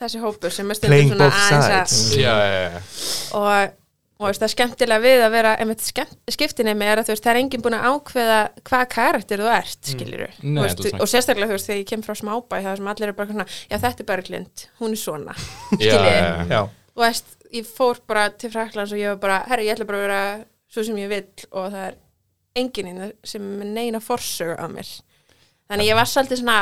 [0.02, 2.34] þessi hópur sem er stundum svona aðeins að já
[3.38, 3.78] og,
[4.22, 5.82] og veist, það er skemmtilega við að vera einmitt
[6.36, 9.82] skiptinemi er að þú veist, það er enginn búin að ákveða hvað karakter þú ert,
[10.42, 10.54] Mm.
[10.54, 13.08] Nei, er svona- og sérstaklega þú veist, þegar ég kem frá smábæ það sem allir
[13.08, 15.36] eru bara svona, já þetta er bara klind hún er svona,
[16.96, 19.98] og veist, ég fór bara til Fraklands og ég var bara, herri, ég ætla bara
[19.98, 20.22] að vera
[20.72, 21.96] svo sem ég vill og það er
[22.62, 24.88] enginn inn sem er neina forsögu á mér.
[25.72, 26.60] Þannig ég var svolítið svona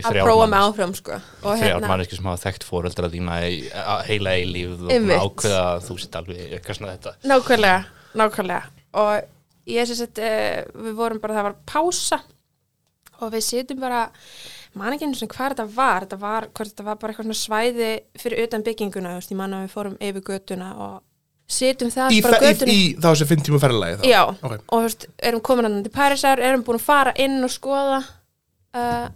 [0.00, 1.18] að prófa mig áfram sko.
[1.44, 3.36] Og Þrjár manneski sem hafa þekkt fóreldra þína
[3.82, 5.20] að heila í lífið og Einmitt.
[5.20, 7.14] ákveða að þú sitt alveg eitthvað svona þetta.
[7.28, 7.84] Nákvæmlega,
[8.22, 8.62] nákvæmlega.
[9.02, 12.22] Og ég sem sagt uh, við vorum bara, það var pása.
[13.22, 14.02] Og við sitjum bara
[14.74, 16.06] man ekki einu sem hvað þetta var.
[16.08, 19.38] Þetta var, hvort þetta var bara eitthvað svona svæði fyrir utan bygginguna, þú veist, ég
[19.42, 21.00] man að við fórum yfir götuna og
[21.52, 24.04] sitjum það í, í, í þá sem fimm tíma ferðalagi þá?
[24.08, 24.52] Já, Ok.
[24.56, 27.98] og þú veist, erum komin hann til Parísar, erum búin að fara inn og skoða
[28.00, 29.08] uh,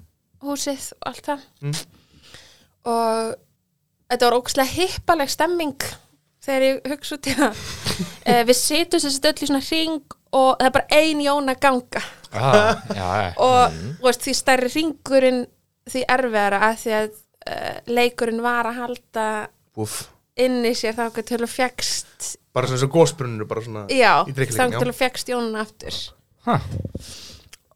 [0.45, 1.47] húsið og allt það.
[1.63, 1.77] Mm.
[2.87, 3.35] og
[4.11, 5.89] þetta var ógæslega hippaleg stemming
[6.47, 7.65] þegar ég hugsa út í það.
[8.27, 11.61] Uh, við setjum þessi stöll í svona hring og það er bara ein jón að
[11.65, 12.03] ganga.
[12.37, 13.07] Ah, Já,
[13.41, 15.47] og þú veist, því stærri hringurinn
[15.87, 19.29] því erfiðara að því að uh, leikurinn var að halda
[19.79, 20.01] Úf,
[20.37, 24.65] inn í sér þá til að fjækst bara svona svo gósbrunnur bara svona já, þá
[24.73, 24.79] já.
[24.79, 25.97] til að fjækst jónun aftur.
[26.47, 26.61] Ha.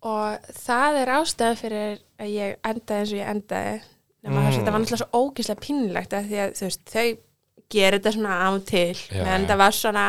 [0.03, 3.75] Og það er ástæðan fyrir að ég endaði eins og ég endaði.
[4.21, 4.47] Nema Mm.
[4.47, 7.07] þess að þetta var náttúrulega svo ógíslega pínlegt að því að veist, þau
[7.71, 8.95] gerir þetta svona á og til.
[9.09, 9.47] Já, já.
[9.49, 10.05] það var svona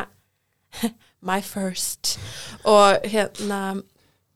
[1.30, 2.18] my first.
[2.66, 3.62] Og hérna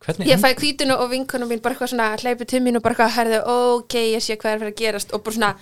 [0.05, 2.93] Hvernig ég fæ hvítinu og vinkunum mín bara eitthvað svona hleypi til mín og bara
[2.93, 5.13] eitthvað herði ok, ég sé hvað er fyrir að gerast.
[5.17, 5.53] Og bara svona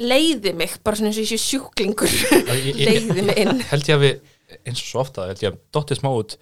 [0.00, 2.14] leiði mig, bara svona eins og ég sé sjúklingur.
[2.86, 3.60] Leiði mig inn.
[3.70, 4.18] Held ég að við,
[4.64, 6.36] eins og svo ofta held ég að dottið smá út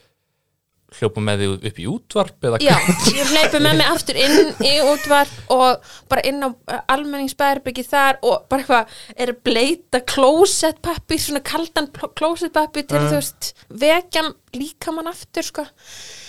[0.98, 2.74] hljópa með því upp í útvarp eða Já,
[3.14, 8.20] ég hleypi með mig aftur inn í útvarp og bara inn á uh, almenningsbærbyggi þar
[8.22, 13.52] og bara eitthvað er að bleita klósettpappi, svona kaldan klósettpappi til þú veist
[13.84, 15.68] vekjan líka mann aftur sko.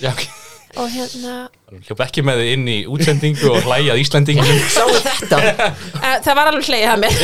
[0.01, 0.27] Já, ok.
[0.75, 1.35] Og hérna,
[1.87, 5.39] hljópa ekki með því inn í útsendingu og hlæjað Íslandingum Sáu þetta?
[5.39, 7.17] uh, það var alveg hlegið að mér.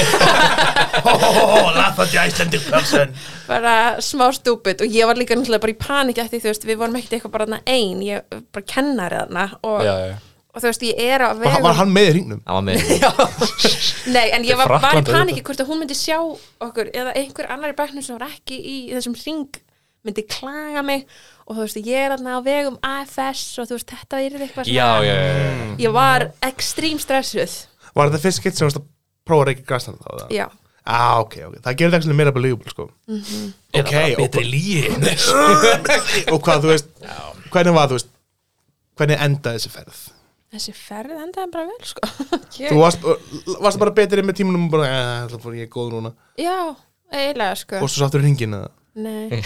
[1.78, 3.16] Laffandi æslendir person
[3.52, 4.82] bara smá stúpid.
[4.84, 7.34] Og ég var líka náttúrulega bara í panik eftir þú veist, við vorum ekkert eitthvað
[7.36, 8.04] bara þarna ein.
[8.06, 9.90] Ég bara kennari þarna og,
[10.52, 12.44] og þú veist, ég er Var, vegum var hann með í hringnum?
[12.46, 12.80] Það var með
[14.16, 17.52] Nei, en ég var, var í paniki hvort að hún myndi sjá okkur eða einhver
[17.52, 19.62] annar í bæknum sem var ekki í þessum ring
[20.02, 21.06] myndi klaga mig
[21.52, 24.72] og þú veist, ég er þarna á vegum AFS og þú veist, þetta er eitthvað
[24.72, 25.68] já, já, já, já.
[25.84, 27.58] Ég var ekstrím stressuð.
[27.92, 28.88] Var þetta fyrst skitt sem varst að
[29.28, 30.10] prófa að reykja græstan þá?
[30.16, 30.28] eða?
[30.40, 30.48] Já,
[30.82, 32.88] Ah, ok, ok, það gerir það ekki meira believable sko.
[33.06, 34.80] Er Ok, það bara og- betri líi
[36.34, 36.90] Og hvað, þú veist,
[37.54, 38.10] hvernig var, þú veist
[38.98, 40.00] Hvernig endaði þessi ferð?
[40.52, 42.10] þessi ferð endaði bara vel, sko.
[42.58, 43.06] Þú ég, varst,
[43.64, 46.12] varst bara betri með tímunum og bara, eh, það fór ég er góð núna.
[46.42, 46.58] Já,
[47.14, 47.80] eiginlega, sko.
[47.80, 48.68] Og svo sáttur í hringin eða?
[49.00, 49.42] Nei,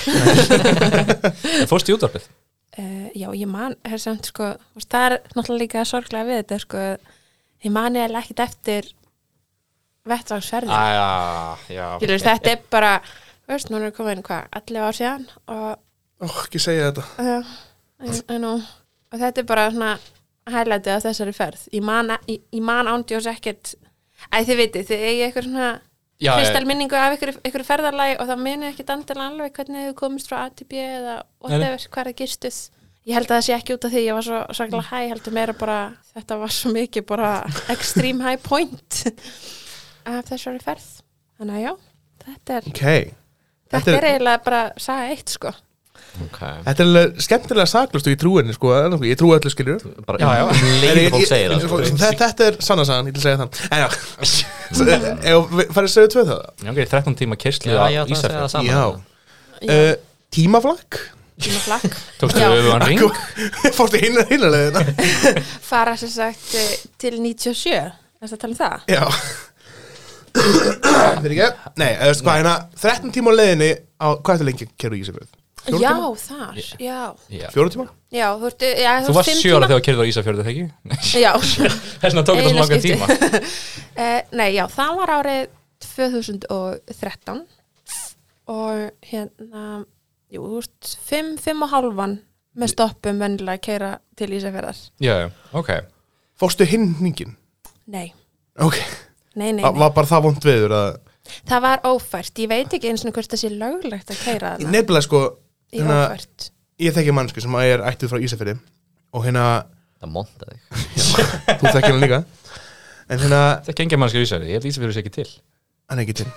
[1.69, 2.25] Fórst í útvarpið?
[2.79, 6.85] uh, já, ég man er samt, sko, það er náttúrulega líka sorglega við þetta, sko.
[7.65, 8.89] Ég man eða ekkert eftir
[10.05, 11.05] vettvangsferðin Æja,
[11.73, 12.91] já Skilur, þetta er bara,
[13.49, 15.71] veist, núna er komin hvað, 11 ár síðan og,
[16.21, 17.05] Ó, ekki segja þetta.
[17.19, 17.55] Uh,
[18.05, 18.61] I, I know,
[19.11, 19.95] og þetta er bara svona
[20.53, 21.65] hælætið af þessari ferð.
[21.73, 23.73] Ég man, ég, ég man ándjós ekkert.
[24.31, 25.69] Æ, þið vitið, þið eigi eitthvað svona
[26.39, 30.29] kristal minningu af ykkur, ykkur ferðarlagi og það muni ekki dandilega alveg hvernig þið komist
[30.31, 32.59] frá A til B eða whatever, hvað er gistuð
[33.05, 35.33] ég held að það sé ekki út af því ég var svo saklega hæ, heldur
[35.35, 35.79] meira bara
[36.15, 37.33] þetta var svo mikið bara
[37.75, 39.01] extreme high point
[40.05, 40.87] af þessari ferð.
[41.39, 41.71] Þannig að já,
[42.25, 42.81] þetta er Ok,
[43.65, 45.51] Þetta, Þetta er- er eiginlega bara saga eitt sko
[46.25, 46.61] okay.
[46.65, 48.71] þetta er alveg skemmtilega saklust og ég trú henni sko,
[49.05, 50.45] ég trú öllu skilju Bara Já, já.
[50.83, 51.81] leið fólk segir það sko.
[51.89, 53.87] þetta, þetta er sanna sagan, ég vil segja þann En já,
[55.75, 58.31] farið að segja tvö það Já, ok, 13 tíma kerslu Já, á já, það segja
[58.31, 58.85] það Ísafjörð saman Já.
[59.75, 59.93] uh,
[60.35, 61.01] Tímaflakk?
[61.41, 61.95] Tímaflakk.
[62.19, 62.47] Tókstu Já.
[62.49, 63.01] auðvitað ring?
[63.77, 64.83] Fórstu hinn að hinna leðina
[65.69, 67.91] fara sem sagt eh, til 97 er
[68.23, 68.85] það að tala um það?
[68.95, 69.03] Já.
[71.23, 74.69] Fyrir ekki Nei, eða veist hvað, hérna 13 tíma á leiðinni á, hvað er lengi
[74.79, 75.33] kerðu í Ísafjörð?
[75.65, 76.97] Já, þar, já
[77.33, 77.47] Já.
[77.53, 77.85] Fjóra tíma?
[78.13, 79.67] Já, þú, ert, já, Þú varst fimm sjóra tíma.
[79.69, 81.21] þegar þú kerður á Ísafjörðu, þegar ekki?
[81.21, 81.31] Já,
[82.01, 82.93] Þess vegna tók þetta svo skipti.
[82.93, 85.41] tíma uh, nei, já, það var árið
[85.85, 87.41] 2013
[88.55, 89.63] og hérna
[90.33, 92.17] jú, þú veist, 5, 5 og halvan
[92.55, 95.73] með stoppum vennilega að keira til Ísafjörðar Já, já, ok
[96.39, 97.33] Fórstu hinn hringin?
[97.91, 98.09] Nei,
[98.59, 98.77] Ok,
[99.35, 99.81] nei, nei, það nei.
[99.81, 100.93] var bara það vond viður að
[101.49, 104.71] það var ófært, ég veit ekki eins og hvort það sé löglegt að keira þarna
[104.75, 105.21] Nefnilega sko,
[105.75, 106.49] í hérna, ófært
[106.85, 108.57] ég þekki mannsku sem er ættuð frá Ísafjörði
[109.15, 109.45] og hérna,
[109.95, 110.59] Það monta þig.
[111.61, 112.17] Þú þekkir hann líka.
[113.07, 115.29] En hérna, Það gengja mannskja Ísafjörðu, ég held Ísafjörðu sé ekki til.
[115.89, 116.27] Hann er ekki til.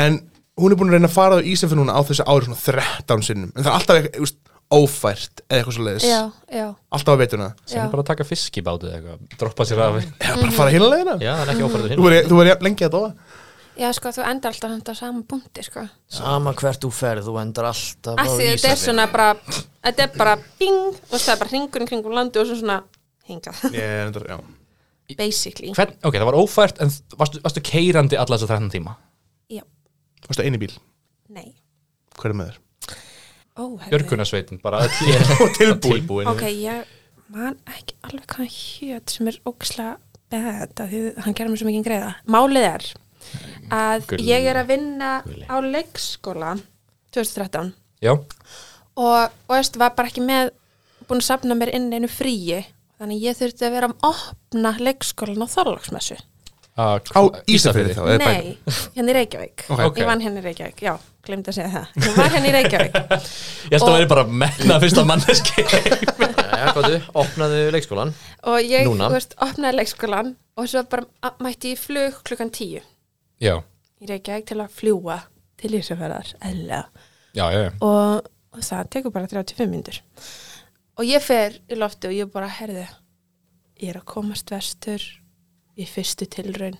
[0.00, 0.16] En
[0.56, 3.26] hún er búin að reyna að fara á Ísafjörði núna á þessu ári svona 13
[3.28, 3.52] sinnum.
[3.52, 4.34] En það er alltaf eitthvað,
[4.66, 6.64] ófært eða eitthvað svo leiðis, Já, já,
[6.96, 9.98] alltaf að veituna sem er bara að taka fiskibátu eða eitthvað droppa sér af.
[10.02, 10.72] Já, bara fara
[11.60, 13.12] er ófærður Þú þú verður lengi að dóa
[13.76, 15.84] já, sko, þú endar alltaf þetta á sama búndi, sko.
[16.12, 19.28] Sama hvert þú ferð, þú endar alltaf að því þetta er svona bara
[19.86, 22.80] þetta er bara bing og það er bara hringurinn kringum landi og svo svona
[23.28, 24.38] hingað, Ég er endur, já.
[25.18, 25.70] Basically.
[25.76, 28.96] Hvern, Ok, það var ófært en varstu, varstu keirandi alla þessa 13 tíma?
[29.52, 29.62] Já,
[30.26, 30.72] Varstu eini bíl,
[31.30, 31.52] nei.
[32.16, 32.62] Hver er með þér?
[33.56, 33.90] Ó, heyrðu.
[33.92, 34.82] Björgunarsveitin bara
[35.58, 35.80] tilbúin.
[35.80, 36.90] Tilbúin ok, ég
[37.32, 39.96] man ekki alveg hvað hjöt sem er ógislega
[40.30, 42.10] bad að því hann gerði mér svo mikið greiða.
[42.34, 42.86] Málið er
[43.72, 44.28] að Gulli.
[44.30, 45.46] ég er að vinna Gulli.
[45.48, 46.54] á leikskóla
[47.16, 47.72] 2013
[48.04, 50.52] Já, og, og veist, var bara ekki með
[51.06, 52.64] búin að safna mér inn einu fríi.
[52.96, 56.16] Þannig að ég þurfti að vera að opna leikskólan á Þorlagsmessu
[56.76, 57.94] á Ísafirði.
[57.96, 58.02] Þá?
[58.20, 58.56] Nei,
[58.96, 59.64] hérna í Reykjavík.
[59.72, 60.00] Ok.
[60.00, 60.92] Ég vann hérna í Reykjavík, já,
[61.24, 61.94] glemt að segja það.
[62.04, 62.98] Ég var hérna í Reykjavík.
[63.70, 65.64] Ég held að væri bara menna fyrsta manneski
[66.56, 68.12] Já, gáttu, opnaðu leikskólan
[68.48, 72.80] Og ég, þú veist, opnaði leikskólan Og svo bara mætti ég í flug klukkan tíu
[73.42, 73.60] Já,
[74.00, 75.18] Í Reykjavík til að fljúa
[75.60, 76.34] til Ísafjörðar
[77.84, 80.00] og, og það tekur bara 35 myndur
[80.96, 82.86] Og ég fer í lofti og ég bara, herðu
[83.76, 85.04] Ég er að komast vestur
[85.76, 86.78] Í fyrstu tilraun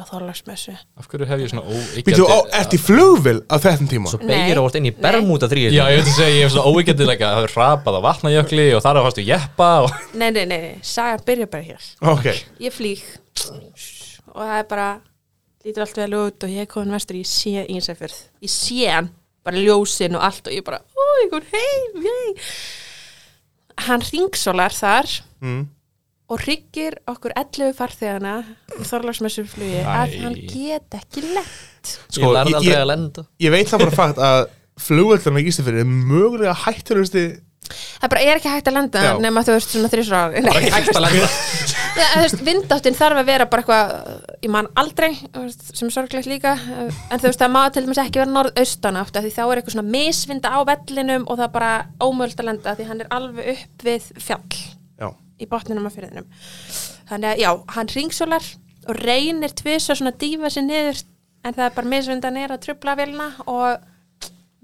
[0.00, 2.28] á Þorlagsmessu Af hverju hef ég svona óíkjandi
[2.62, 4.12] ert í flugvél á 13 tíma?
[4.12, 6.72] Svo beigir óvart inn í Bermuda þrýð Já, ég veit að segja, ég hef svona
[6.72, 10.00] óíkjandilega að hafa rapað á vatnajökli og þar að fannstu jeppa og...
[10.14, 11.92] Nei, nei, nei, nei, sagan byrja bara hér.
[12.14, 12.30] Ok,
[12.64, 13.04] ég flýg
[14.30, 14.88] og það er bara
[15.64, 19.10] lítur allt vel út og ég er komin vestur í sé Ísafjörð ég sé hann,
[19.44, 22.32] bara ljósin og allt og ég bara, ó, ég kom heim yey.
[23.86, 25.60] hann ringsólar þar mm.
[26.30, 28.36] og ryggir okkur 11 farþegana
[28.78, 30.22] í Þorlagsmessuflugi að Æ.
[30.24, 34.18] hann get ekki lett Sko, Ég ég- ég- að lenda ég veit það bara fakt
[34.20, 34.40] að
[34.80, 37.24] flugvöldurinn á Ísafirði er mögulega hættulegusti
[37.70, 39.10] það bara er ekki hægt að lenda Já.
[39.22, 41.28] nema þú veist svona þrísra ári ekki hægt að lenda
[42.00, 43.90] Já, þú veist, vindáttin þarf að vera bara eitthvað,
[44.46, 47.82] ég man aldrei, þú veist, sem er sorglegt líka, en þú veist, það má til
[47.84, 51.40] dæmis ekki vera norðaustan átt, af því þá er eitthvað svona misvinda á vellinum og
[51.40, 51.72] það er bara
[52.06, 54.60] ómöld að lenda, af því hann er alveg upp við fjall
[55.02, 55.08] Já,
[55.42, 56.30] í botninum af fyrirðinum.
[57.10, 58.50] Þannig að, já, hann ringsólar
[58.86, 61.04] og reynir tvis og svona dýfa sér niður,
[61.44, 63.82] en það er bara misvindan er að trubla velina og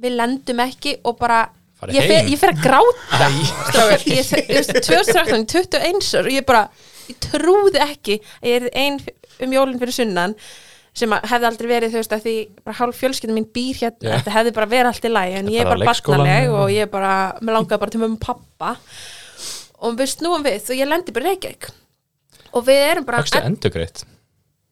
[0.02, 1.46] við lendum ekki og bara,
[1.92, 3.30] ég fer, ég fer að gráta.
[3.32, 6.62] Ég, ég, ég, 2013, 21 ára og ég bara,
[7.10, 9.00] ég trúði ekki að ég er ein
[9.44, 10.36] um jólinn fyrir sunnan
[10.96, 12.34] sem að hefði aldrei verið þú veist að því
[12.64, 14.14] bara hálf fjölskyldum mín býr hérna Já.
[14.14, 16.92] þetta hefði bara verið allt í lagi en ég er bara barnaleg og ég er
[16.92, 17.12] bara,
[17.42, 18.72] mér langaði bara til og pappa.
[19.84, 21.68] Og við snúum við og ég lendi bara í Reykjavík.
[22.56, 24.06] Og við erum bara Högstu endugreitt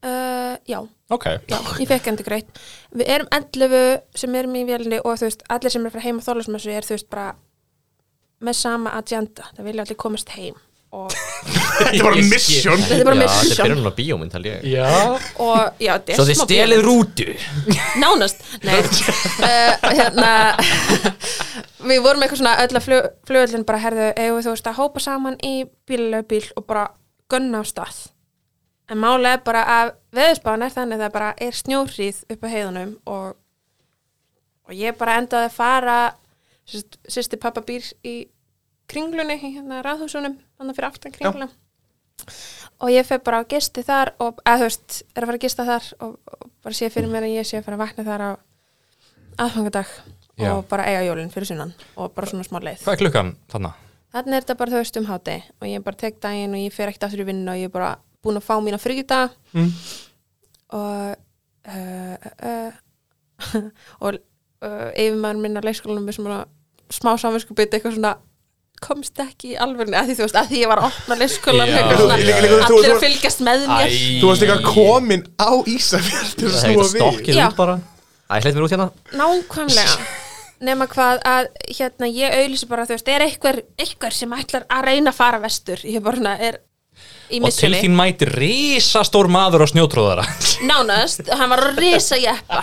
[0.05, 0.81] uh, já,
[1.13, 2.61] Ok, já, ég fekk endur greitt
[2.97, 6.17] við erum 11 sem erum í vélinni og þú veist, allir sem er frá heim
[6.17, 7.27] á þólasmessu er þú veist bara
[8.45, 10.57] með sama agenda, það vilja allir komast heim
[10.95, 11.11] og
[11.75, 12.79] þetta er bara mission.
[12.79, 13.91] Þetta er bara Já, þetta er mission.
[13.91, 14.67] á bíómynd held ég.
[14.71, 14.91] Já.
[15.43, 17.27] Og já, þetta er Svo þið stelið rútu.
[18.03, 18.77] Nánast, nei.
[18.79, 20.31] Uh, hérna
[21.85, 22.87] við vorum eitthvað svona öll að
[23.27, 25.55] flugöllin bara herðu, eigum við þú veist að hópa saman í
[25.91, 26.87] bílalöfbíl og bara
[27.33, 28.05] gunna á stað
[28.91, 32.49] en málega er bara að veðurspáin er þannig að það bara er snjóhrið upp á
[32.53, 33.29] heiðunum og,
[34.69, 35.99] og ég bara endaði að fara
[36.65, 38.15] sýsti pappa býr í
[38.89, 41.49] kringlunni, hérna ráðhúsunum þannig fyrir aftan kringluna
[42.81, 45.45] og ég fer bara á gisti þar og eða þú veist, er að fara að
[45.45, 48.05] gista þar og, og bara sé fyrir mér að ég sé að fara að vakna
[48.07, 48.31] þar á
[49.45, 49.91] aðfangadag
[50.35, 50.51] Já.
[50.51, 53.75] og bara eiga jólinn fyrir sunnan og bara svona smá leið Hvað er klukkan þarna?
[54.15, 56.75] þannig er þetta bara þú veist um háti og ég bara tek daginn og ég
[56.75, 59.23] fer ekkert aftur í vinnu og ég bara búin að fá mína fríta
[59.55, 59.71] Mm.
[60.75, 61.15] og
[61.69, 62.73] uh, uh,
[63.55, 63.67] uh,
[64.05, 64.17] og
[64.65, 66.41] uh, yfirmaður minn á leikskólanum með svona
[66.95, 68.15] smá samvinskupið eitthvað svona
[68.85, 71.71] komst ekki í alvörni að því þú veist að því ég var að opna leikskólan
[71.73, 73.95] eitthvað allir að fylgjast með mér.
[74.21, 76.91] Þú varst eitthvað komin á Ísafjörð til að Það snúa við.
[76.99, 77.77] stokkið út bara.
[78.29, 78.89] Æ, hleit mér út hérna.
[79.23, 79.97] Nákvæmlega.
[80.65, 85.13] Nema hvað að hérna ég auðlýsi bara þú veist, er einhver sem ætlar að reyna
[85.15, 85.81] að fara vestur?
[85.85, 86.61] Ég bara svona er
[87.33, 90.25] Og til þín mæti risastór maður á snjótróðara.
[90.71, 92.61] Nánast, hann var að risa jeppa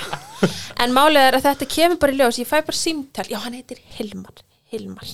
[0.82, 2.40] en málið er að þetta kemur bara í ljós.
[2.42, 4.44] Ég fæ bara símtal, já hann heitir Hilmar.
[4.72, 5.10] Hilmar.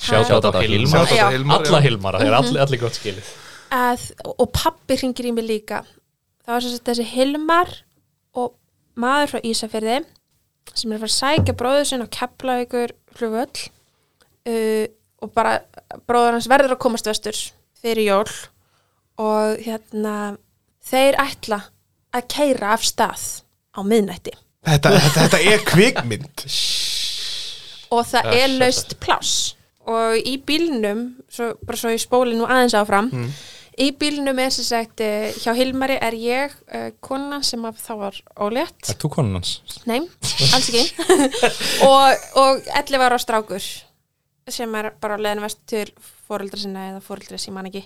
[0.00, 1.10] Sjátt á Hilmar.
[1.10, 1.84] Hilmar, Alla já.
[1.88, 3.34] Hilmara, það er allir, gott skilið.
[3.74, 5.82] Að, og pappi hringir í mig líka.
[6.44, 7.70] Það var sem sagt þessi Hilmar
[8.38, 8.54] og
[9.00, 10.00] maður frá Ísafirði
[10.74, 13.64] sem er að fara að sækja bróður sinn á Keflavíkur flugvöll
[14.48, 14.86] uh,
[15.22, 15.58] og bara
[16.08, 17.38] bróður hans verður að komast vestur
[17.82, 18.28] fyrir jól
[19.20, 20.36] og hérna
[20.84, 21.60] þeir ætla
[22.14, 23.24] að keira af stað
[23.74, 24.34] á miðnætti.
[24.64, 26.44] Þetta, þetta, þetta er kvikmynd.
[27.94, 29.34] Og það er laust pláss.
[29.84, 33.10] Og í bílnum svo, bara svo ég spóli nú aðeins áfram
[33.80, 37.92] í bílnum er sem sagt eh, hjá Hilmari er ég uh, kona sem að þá
[38.00, 38.90] var ólétt.
[38.92, 39.56] Er þú konun hans?
[39.88, 40.00] nei,
[40.54, 40.84] alls ekki.
[41.88, 43.64] Og, og 11 ára strákur
[44.50, 45.86] sem er bara að leiðin vest til
[46.28, 47.82] fóreldra sinna eða fóreldra sem man ekki.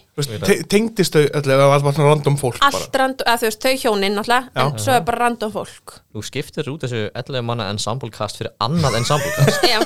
[0.47, 2.71] Te- Tengdist þau öllu eða var bara svona random fólk bara?
[2.73, 4.65] Allt random, eða þú veist, þau hjónin náttúrulega, Já.
[4.67, 5.97] en svo er bara random fólk.
[6.15, 9.67] Þú skiptir út þessu 11 manna ensemble cast fyrir annað ensemble cast.
[9.73, 9.81] Já.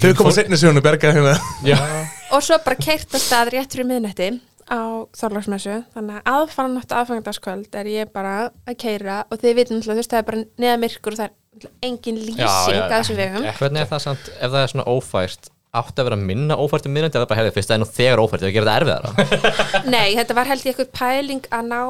[0.00, 1.78] Þau koma setni sig hún og berga hérna Já.
[2.34, 4.28] Og svo bara keirt að stað rétt fyrir miðnætti
[4.66, 9.94] á Þorlagsmessu þannig að aðfaranótt aðfangandaskvöld er ég bara að keira og þið vitum náttúrulega
[9.94, 13.46] þú veist það er bara neða myrkur og það er engin lýsing að þessu vegum.
[13.60, 15.50] Hvernig er það samt, ef það er svona ófært
[15.80, 18.44] átti að vera minna ófært um minnandi eða bara hefði fyrst er nú þegar ófært
[18.46, 19.84] eða gera þetta erfiðara.
[19.94, 21.80] Nei, þetta var held ég eitthvað pæling að ná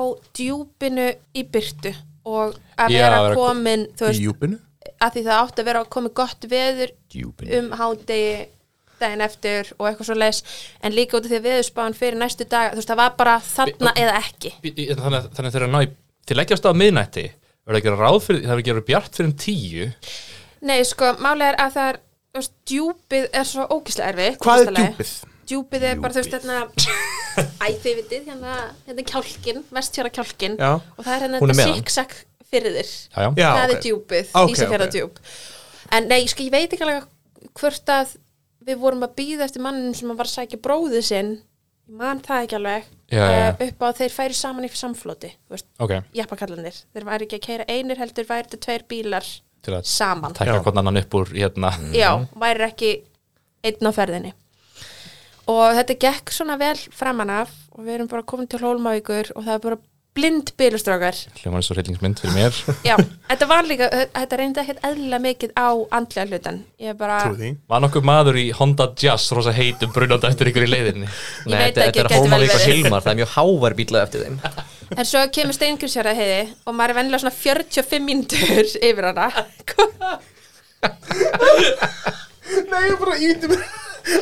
[0.41, 1.93] djúpinu í byrtu
[2.27, 4.59] og að Já, vera vera- komin þú veist, júpinu
[5.03, 7.59] að því það átti að vera komið gott veður Djúpinu.
[7.59, 8.37] um hádegi
[9.01, 10.39] daginn eftir og eitthvað svo leis
[10.81, 13.35] en líka út af því að veðurspáin fyrir næstu dag þú veist, það var bara
[13.45, 14.53] þarna eða ekki.
[14.65, 15.91] Í- í- Þannig að þannig að þeirra ná í
[16.27, 17.23] Til leggjast á miðnætti
[17.67, 19.85] verður að gera ráð fyrir, það verður að gera bjart fyrir en tíu.
[20.67, 21.99] Nei, sko, málið er að það er
[22.37, 25.13] þú veist, djúpið er svo ógislega erfið Hvað er djúpið?
[25.47, 26.61] Djúpið er bara, þú veist, hérna
[27.37, 28.55] Æ, þið vitið, hérna,
[28.87, 30.71] hérna kjálkin Vestfjara kjálkin Já.
[30.81, 31.81] og það er hérna Hún er þetta með hann.
[31.83, 32.15] siksak
[32.51, 33.75] fyrir þér Já, já, Já, það ok.
[33.77, 34.95] er djúpið, Ok, Ísafjara ok.
[34.97, 35.21] djúp
[35.97, 37.05] en nei, sko, ég veit ekki alveg
[37.61, 38.15] hvort að
[38.67, 41.29] við vorum að býða eftir mannum sem var að sækja bróðið sinn
[41.87, 43.35] ég man það ekki alveg Já, já.
[43.55, 47.29] eh, upp á að þeir færi saman í samfloti þú veist, ok jeppakallanir þeir væri
[47.29, 49.29] ekki að keira einir heldur væri þetta tveir bílar
[49.67, 50.37] Til að saman.
[50.39, 50.55] Já.
[50.63, 51.73] hvern annan upp úr hérna.
[51.97, 52.93] Já, væri ekki
[53.67, 54.33] einn á ferðinni.
[55.51, 59.45] Og þetta gekk svona vel framan af og við erum bara komin til Hólmavíkur og
[59.47, 59.79] það er bara
[60.17, 62.57] blind bílustrákar Hljómar eins og hryllingsmynd fyrir mér.
[62.89, 62.95] Já,
[63.29, 67.19] þetta var líka, þetta reyndi ekkert eðlilega mikið á andlega hlutan ég er bara,
[67.69, 71.11] Var nokkuð maður í Honda Jazz rosa heitum brunandi eftir ykkur í leiðinni?
[71.11, 72.73] Ég Nei, veit þetta, ekki, þetta er Hólmavík og verið.
[72.81, 74.41] Hilmar, það er mjög hávær bílað eftir þeim
[74.95, 79.27] en svo kemur steingursjara heiði og maður er vennilega svona 45 mínútur yfir hana.
[82.71, 83.63] Nei, ég bara índi mér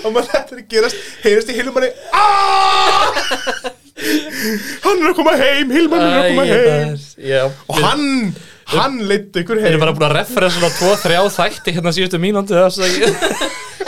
[0.00, 1.90] og maður þetta er að gerast heyrist í Hilmari.
[2.16, 6.96] Aaaaah Hann er að koma heim Hilmar er að koma heim.
[7.22, 8.32] Já og hann,
[8.72, 12.18] hann leitt ykkur Við heim erum bara búin að referera svona 2-3 þætti hérna síðustu
[12.18, 12.32] að ég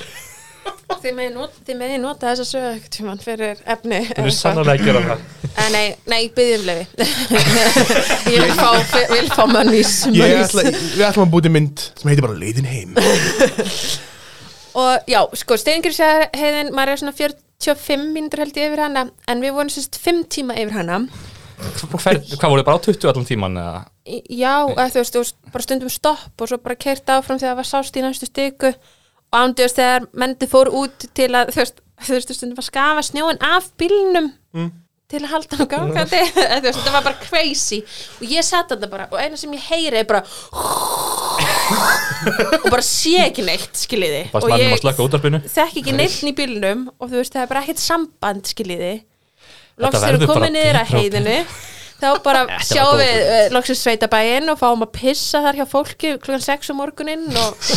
[0.87, 4.85] þið megi nota, þið nota þessa sögu ekkert tímann fyrir efni Við erum sannlega að
[4.87, 5.23] gera það.
[5.73, 6.85] Nei, nei, byggjum lefi
[8.33, 8.69] Ég vil fá,
[9.11, 12.95] vil fá mannís Við ætlum að búti mynd sem heitir bara Leiðin heim.
[14.77, 19.41] Og já, sko, Steingirsjæðar heiðin, maður er svona 45 mínútur held ég yfir hana En
[19.43, 21.01] við vorum sérst 5 tíma yfir hana.
[21.57, 23.57] Hver, Hvað voru bara á 20 allan tíman
[24.29, 27.97] Já, þú veist, bara stundum stopp Og svo bara keirt áfram þegar það var sást
[27.97, 28.71] í næstu styku
[29.27, 31.81] Og ándjóðast þegar mendi fór út til að, veist,
[32.31, 34.31] stundum að skafa snjóin af bílnum
[35.07, 36.21] til að halda hann gangandi.
[36.65, 37.81] Þetta var bara crazy.
[38.19, 40.23] Og ég satt þetta bara og eina sem ég heyri er bara
[42.63, 44.25] og bara sé ekki neitt skiljiði.
[44.35, 47.83] Og að ég þekk ekki neitt í bílnum og þú veist, það er bara ekkert
[47.83, 48.93] samband skiljiði.
[49.77, 51.37] Loks verður þegar við bara komið niður að heiðinu
[51.97, 56.45] þá bara sjáum við uh, loksins sveitabæinn og fáum að pissa þar hjá fólki klukkan
[56.45, 57.67] 6 um morguninn og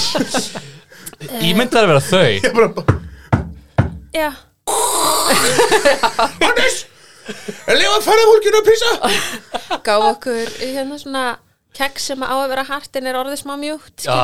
[1.20, 2.30] Ímyndar að vera þau.
[2.40, 2.86] Ég bara,
[4.16, 4.30] já,
[6.40, 6.86] Hannes!
[7.68, 8.90] Er lefa að fara fólkinu að pissa?
[9.86, 11.24] Gáf okkur hérna svona
[11.76, 14.16] keks sem á að vera hartin er orðið smá mjúkt Já,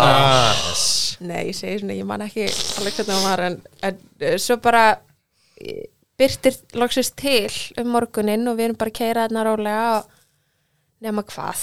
[1.22, 4.56] Nei, ég segi svona, ég man ekki alveg hvernig það var en, en uh, svo
[4.62, 5.84] bara uh,
[6.18, 10.10] byrtir loksist til um morguninn og við erum bara að keira þarna rólega og
[11.06, 11.62] nema hvað.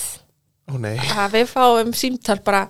[0.71, 0.95] Ó nei.
[1.19, 2.63] Að við fáum símtal bara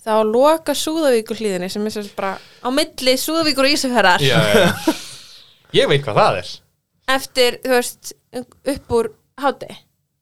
[0.00, 4.38] þá að loka Súðavíkur hlýðinni sem er sagt bara á milli Súðavíkur og Ísafjörðar Já,
[4.40, 4.96] já, já.
[5.76, 6.48] Ég veit hvað það er.
[7.10, 8.12] Eftir, þú veist,
[8.74, 9.70] upp úr háti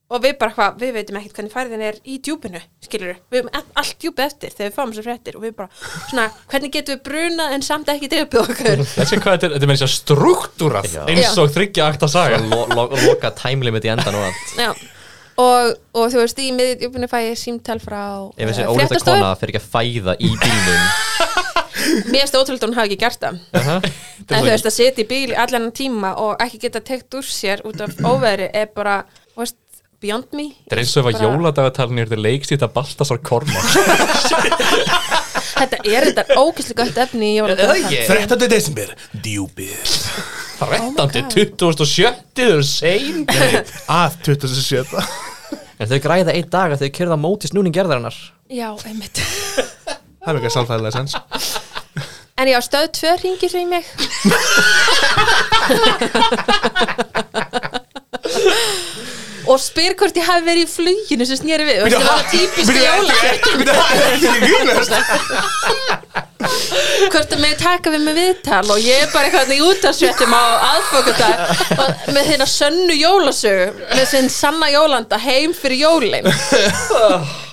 [0.09, 3.51] og við bara hvað, við veitum ekkert hvernig færðin er í djúpinu, skilur við erum
[3.53, 5.69] all- allt djúpið eftir þegar við fáum þessu fréttir og við bara,
[6.09, 8.81] svona, hvernig getum við brunað en samt ekki drepið okkur?
[8.95, 11.03] Þessi hvað þetta er, þetta er með þess að struktúrað Já.
[11.13, 12.39] eins og þryggja akta saga.
[12.41, 14.71] Lo, lo, loka tæmlimit í endan og allt Já,
[15.39, 18.01] og, og þú veist, í miðið djúpinu fæ ég símtal frá
[18.37, 20.83] ef þessi óleita kona fyrir ekki að fæða í bílnum
[22.11, 23.77] Mér finnst ótrúlega að hún hafi ekki gert það Aha.
[24.29, 27.25] En þú veist, að setja í bíl í allan tíma og ekki geta tekt úr
[27.25, 28.97] sér út af óveðri er bara,
[29.33, 29.57] þú veist,
[30.03, 33.65] beyond me Þetta er eins og ef að Bara- jóladagatalni er þetta leikstýta Baltasar Kormar
[35.59, 38.45] Þetta er þetta ógæslega gott efni í jóladagatal 13.
[38.53, 38.93] desember,
[39.25, 39.97] djúpið
[40.59, 41.31] 13.
[41.57, 43.25] 2007 þau eru sein
[43.87, 45.03] Að 27.
[45.79, 48.17] en þau græða einn dag að þau kyrða móti snúning gerðarinnar
[48.51, 51.13] Já, einmitt Það er eitthvað sálfæðilega sens
[52.39, 53.85] En já, stöð tvö ringir í mig
[59.49, 63.15] Og spyr hvort ég hafi verið í fluginu sem snýri við það var típisk jóla
[63.19, 64.93] Það er ekki grínast
[66.39, 70.45] hvort að mig taka við með viðtal og ég er bara eitthvað í útarsvéttum á
[70.69, 71.31] aðfokata
[72.15, 76.29] með þeirna sönnu jólasögu með sinn sanna jólanda heim fyrir jólin.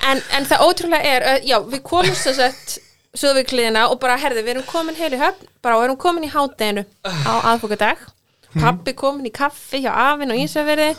[0.05, 2.75] En, en það ótrúlega er að, já, við komum svo sett
[3.17, 6.33] söðvíkliðina og bara herði, við erum komin heil í höfn bara og erum komin í
[6.33, 8.03] hádeginu á aðfokadag
[8.55, 10.91] pappi komin í kaffi hjá afinn og Ísafirði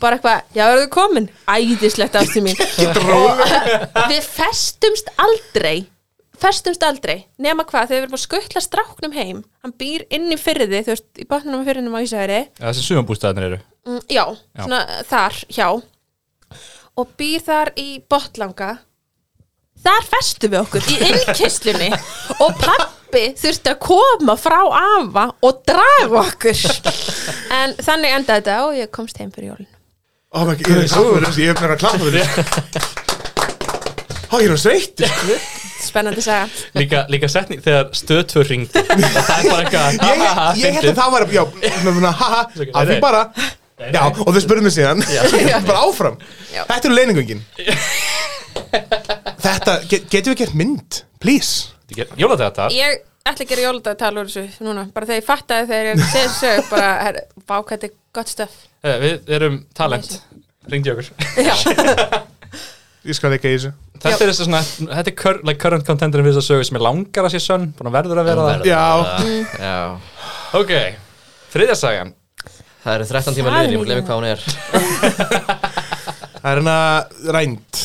[0.00, 1.26] bara eitthvað, já, eru þau komin?
[1.46, 2.56] Æðislegt aftur mín.
[4.10, 5.84] Við festumst aldrei
[6.42, 10.38] festumst aldrei, nema hvað þegar við erum að skuttla stráknum heim hann býr inn í
[10.40, 12.40] fyrði, þú veist, í botnum á fyrðinum á Ísafirði.
[12.60, 13.60] Þessi sumabústæðanir eru.
[13.86, 14.24] Mm, já,
[14.58, 15.68] svona þar, hjá
[16.92, 18.72] og býr þar í botlanga
[19.82, 21.90] þar festum við okkur í innkistlunni
[22.44, 26.64] og pappi þurfti að koma frá afa og draga okkur.
[27.52, 29.70] En þannig endaði þetta og ég komst heim fyrir jólin.
[30.32, 32.92] Ó, maður, ég er klappa fyrir Ég er bara að klappa fyrir
[34.40, 35.02] ég er að sveitt
[35.88, 36.46] spennandi saga.
[36.78, 39.98] Líka, líka setning þegar stöðtvör ringdi það er bara eitthvað
[40.56, 41.42] Ég, ég held að það var Já,
[41.82, 43.22] svona, haha, að því bara
[43.82, 45.00] Já, og þau spurðum mig síðan.
[45.66, 46.14] Bara áfram.
[46.54, 46.60] Já.
[46.68, 47.40] Þetta er leiningungin
[49.42, 51.00] Þetta, get, getum við gert mynd?
[51.22, 51.72] Please.
[51.96, 52.68] Jóladagatal.
[52.76, 56.22] Ég ætla að gera jóladagatal úr þessu núna, bara þegar ég fattaði þegar ég segði
[56.22, 60.16] þessu sög, bara, her, vá, hvað þetta er gott stöf Eh, Við erum talent.
[60.72, 61.10] Ringdi okkur.
[61.38, 61.54] Já,
[63.06, 63.70] Ég skal ekki í þessu
[64.02, 66.84] Þetta er svona Þetta er cur, like current contenturinn fyrir þess að sögu sem er
[66.88, 68.48] langar að sé sönn Búin að verður að vera.
[68.48, 68.82] Það Já,
[69.62, 69.78] já.
[70.58, 70.72] Ok,
[71.54, 72.12] þriðja sagan.
[72.82, 73.92] Það eru 13 tíma liðin, ég mikið.
[73.92, 74.40] lefum hvað hún er.
[76.42, 76.78] Það er hérna
[77.36, 77.82] rænt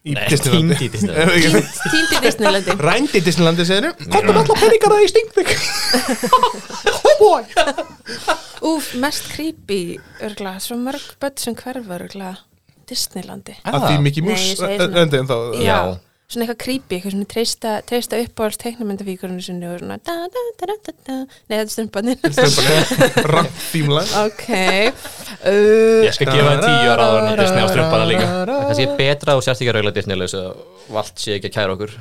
[0.00, 0.76] Í Nei, Disneylandi.
[0.80, 1.60] Í Disneylandi.
[1.92, 2.76] týndi Disneylandi.
[2.80, 5.50] Rænt í Disneylandi, segir Kottum alltaf peningana í Stingvik.
[7.10, 7.44] Oh boy.
[8.64, 12.30] Úf, mest creepy örgla, svo mörg börn sem hverfa örgla
[12.90, 15.36] Disneylandi Að því segi svona- Öndi en þá
[16.30, 20.66] svona eitthvað creepy, eitthvað svona treysta, treysta uppáhalds teiknumyndafíkurinu sinni og svona da, da, da,
[20.70, 21.16] da, da, da.
[21.50, 27.26] Nei, þetta er strömbaninn Rangt þýmlag Ok uh, Ég skal gefa það tíu ára áður
[27.32, 30.36] en Disney á strumpana líka Það er kannski betra og sérst ekki að raugla Disneylaus
[30.38, 31.96] og vald sé ekki að kæra okkur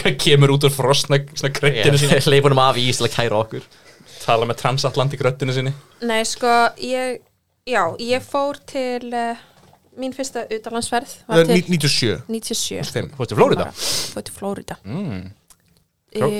[0.00, 3.68] Hvað kemur út úr frosna svona krettinu sinni leifunum af ís til að kæra okkur
[4.24, 7.20] Tala með transatlantik röddinu sinni Nei, sko, ég
[7.64, 9.36] Já, ég fór til uh,
[10.00, 13.08] mín fyrsta utanlandsferð Það var til 97 97 Fimm.
[13.18, 13.66] Fórstu Flórida?
[13.74, 15.24] Fór til Flórida Mm.
[16.14, 16.32] Kró- e,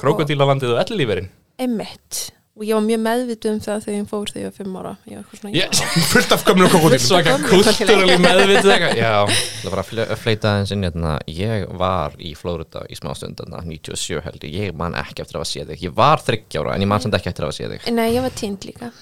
[0.00, 2.12] Krókadílalandið og ellilíferin Emmitt
[2.52, 4.90] og ég var mjög meðvituð um það þegar ég fór þegar ég var fimm ára.
[5.08, 5.72] Ég var svona, Ég-
[6.12, 8.92] Fullt af gömlu krokodil Svaka kultúrali meðvitið eitthvað?
[9.00, 9.14] Já,
[9.62, 13.40] Það var að fle- að fleita aðeins inn hérna, ég var í Flórida í smástund
[13.40, 15.80] þarna, 97 held ég, man ekki eftir að séð þig.
[15.88, 17.88] Ég var þryggjára en ég man samt ekki eftir að séð þig.
[17.96, 18.92] Nei, ég var tínd líka.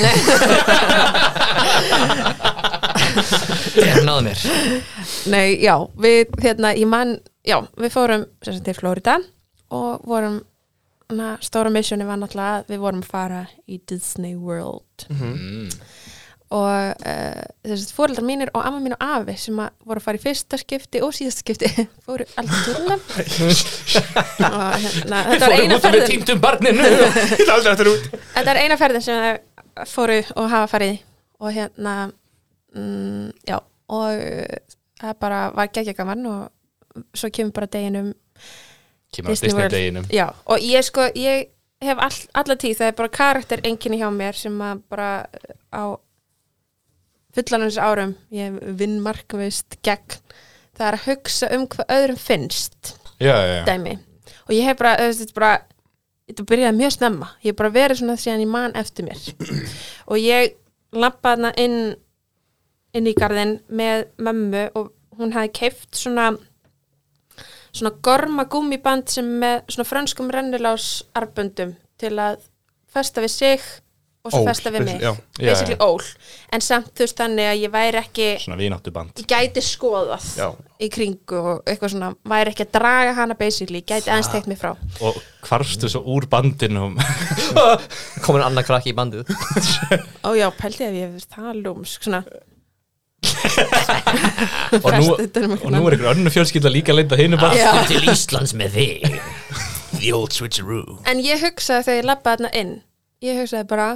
[0.00, 0.16] Nei,
[3.22, 4.44] Það náðu mér.
[5.32, 7.16] Nei, já, við, hérna, ég man,
[7.46, 9.18] já, við fórum sem sagt til Flórida
[9.74, 10.42] og vorum,
[11.12, 15.08] na, stóra missioni var náttúrulega að við vorum að fara í Disney World.
[15.12, 15.68] Mm.
[16.48, 16.70] og
[17.04, 20.16] uh, þess að fóreldrar mínir og amma mín og afi sem að voru að fara
[20.16, 21.68] í fyrsta skipti og síðasta skipti
[22.06, 22.96] fóru túruna.
[24.48, 26.08] Og hérna, þetta var fórum eina út með ferðin.
[26.08, 26.88] týndum barninu.
[28.38, 30.96] Þetta er eina ferðin sem fóru og hafa farið
[31.38, 31.94] og hérna
[32.78, 34.56] mm, já og uh,
[35.02, 38.12] það bara var geggja gaman og svo kemur bara deginum
[39.14, 41.48] Kemur Disney Disney deginum já og ég sko ég
[41.84, 45.10] hef all, alla tíð, það er bara karakter enginni hjá mér sem að bara
[45.70, 45.82] á
[47.36, 50.18] fullanins árum ég vinn markvist gegn
[50.78, 53.98] það er að hugsa um hvað öðrum finnst Já, já, dæmi.
[54.46, 55.54] Og ég hef bara, þetta er bara
[56.28, 59.24] þetta byrjaði mjög snemma, ég hef bara verið svona síðan ég man eftir mér.
[60.10, 60.54] Og ég
[60.94, 61.96] lappa hana inn
[62.96, 66.30] inn í garðin með mömmu og hún hafi keift svona
[67.72, 72.40] svona gorma gummiband sem með svona frönskum rennilás arböndum til að
[72.88, 73.66] festa við sig
[74.24, 75.00] og svo Ól, festa við mig.
[75.00, 75.12] já.
[75.38, 75.84] Já, basically já.
[75.84, 76.02] ól.
[76.52, 80.26] En samt þú veist þannig að ég væri ekki Svona vináttu band ég gæti skoðað
[80.36, 80.48] Já.
[80.80, 84.58] í kringu og eitthvað svona væri ekki að draga hana basically, gæti aðeins teikt mig
[84.60, 84.72] frá.
[85.04, 86.90] Og hvarstu svo úr bandinu
[88.24, 89.28] komin annar krakki í bandið.
[90.26, 92.24] Ó já, pældi ef ég hefur lúmsk svona
[94.84, 97.72] og nú, og nú er einhver önnu fjölskylda líka leita band Já.
[97.88, 99.20] til Íslands með þig.
[99.98, 101.00] The old switcheroo.
[101.08, 102.76] En ég hugsaði þegar ég labbaði þarna inn
[103.24, 103.88] ég hugsaði bara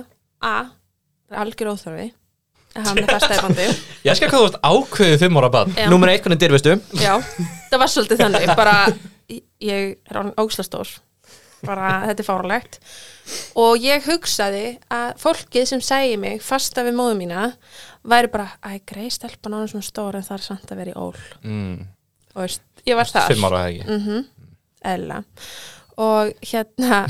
[0.43, 0.53] a,
[1.29, 2.09] það er algjör óþarfi
[2.73, 3.69] að hafa með fasta í bandi
[4.09, 5.87] Ég skal hvað þú ert ákveðið fimm ára band Já.
[5.93, 6.77] Númer eitt, hvernig dyrfistu?
[6.99, 7.15] já,
[7.71, 8.53] það var svolítið þannig.
[8.59, 8.77] Bara,
[9.63, 10.91] ég er án ógslastór
[11.63, 12.79] bara, þetta er fáralegt
[13.59, 17.53] og ég hugsaði að fólkið sem segi mig fasta við móðu mína
[18.09, 20.99] væri bara, æ, grei stelpan ánum svona stór en það er samt að vera í
[20.99, 21.21] ól.
[21.43, 21.87] Mm.
[22.35, 23.29] og veist, ég var þar.
[23.31, 24.01] Fimm ára eða ekki?
[24.01, 24.51] Mm.
[24.93, 25.23] Eðla
[26.01, 27.03] og hérna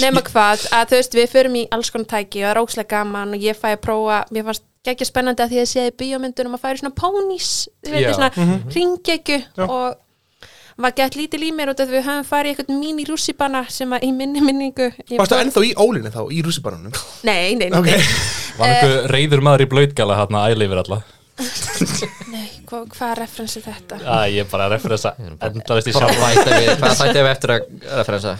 [0.00, 2.90] nema hvað, að þú veist við förum í alls konar tæki og það er ókslega
[2.94, 5.94] gaman og ég fæ að prófa, mér fannst ekki spennandi að því að ég séði
[6.00, 7.50] bíómyndunum að færi svona pónís
[7.84, 8.52] þú veit, svona mm
[9.66, 10.02] og
[10.76, 13.06] var gett lítil í mér út af því við höfum farið í eitthvað mín í
[13.08, 16.96] rússipanna sem að í minni minningu Varstu fór- ennþá í ólinni þá, í rússibarunum?
[17.24, 17.92] Nei, nei, nei, Ok.
[18.56, 21.00] Var einhver reyður maður í blöytgala hérna æli yfir alla
[22.32, 23.98] nei hva, hvað er referensi þetta?
[24.00, 27.66] Æ, ég er bara að referensa endalist í sjálf hvað þætti við eftir að
[27.98, 28.36] referensa?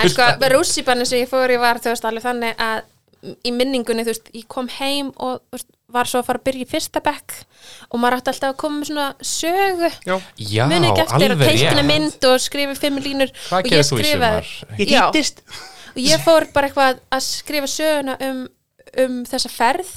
[0.00, 2.82] En sko, rússipannu sem ég fór í var, þú veist, alveg þannig að
[3.20, 6.64] í minningunni, þú veist, ég kom heim og veist, var svo að fara að byrja
[6.64, 7.34] í fyrsta bekk
[7.90, 10.14] og maður átti alltaf að koma með svona sögu Já.
[10.38, 13.74] Já, muni ekki eftir að alveg teikna mynd og skrifa fimm línur Hvað og ég
[13.74, 14.84] gerir þú í skrifaði?
[14.86, 15.42] Ég
[15.90, 18.44] og ég fór bara eitthvað að skrifa söguna um,
[19.04, 19.90] um þessa ferð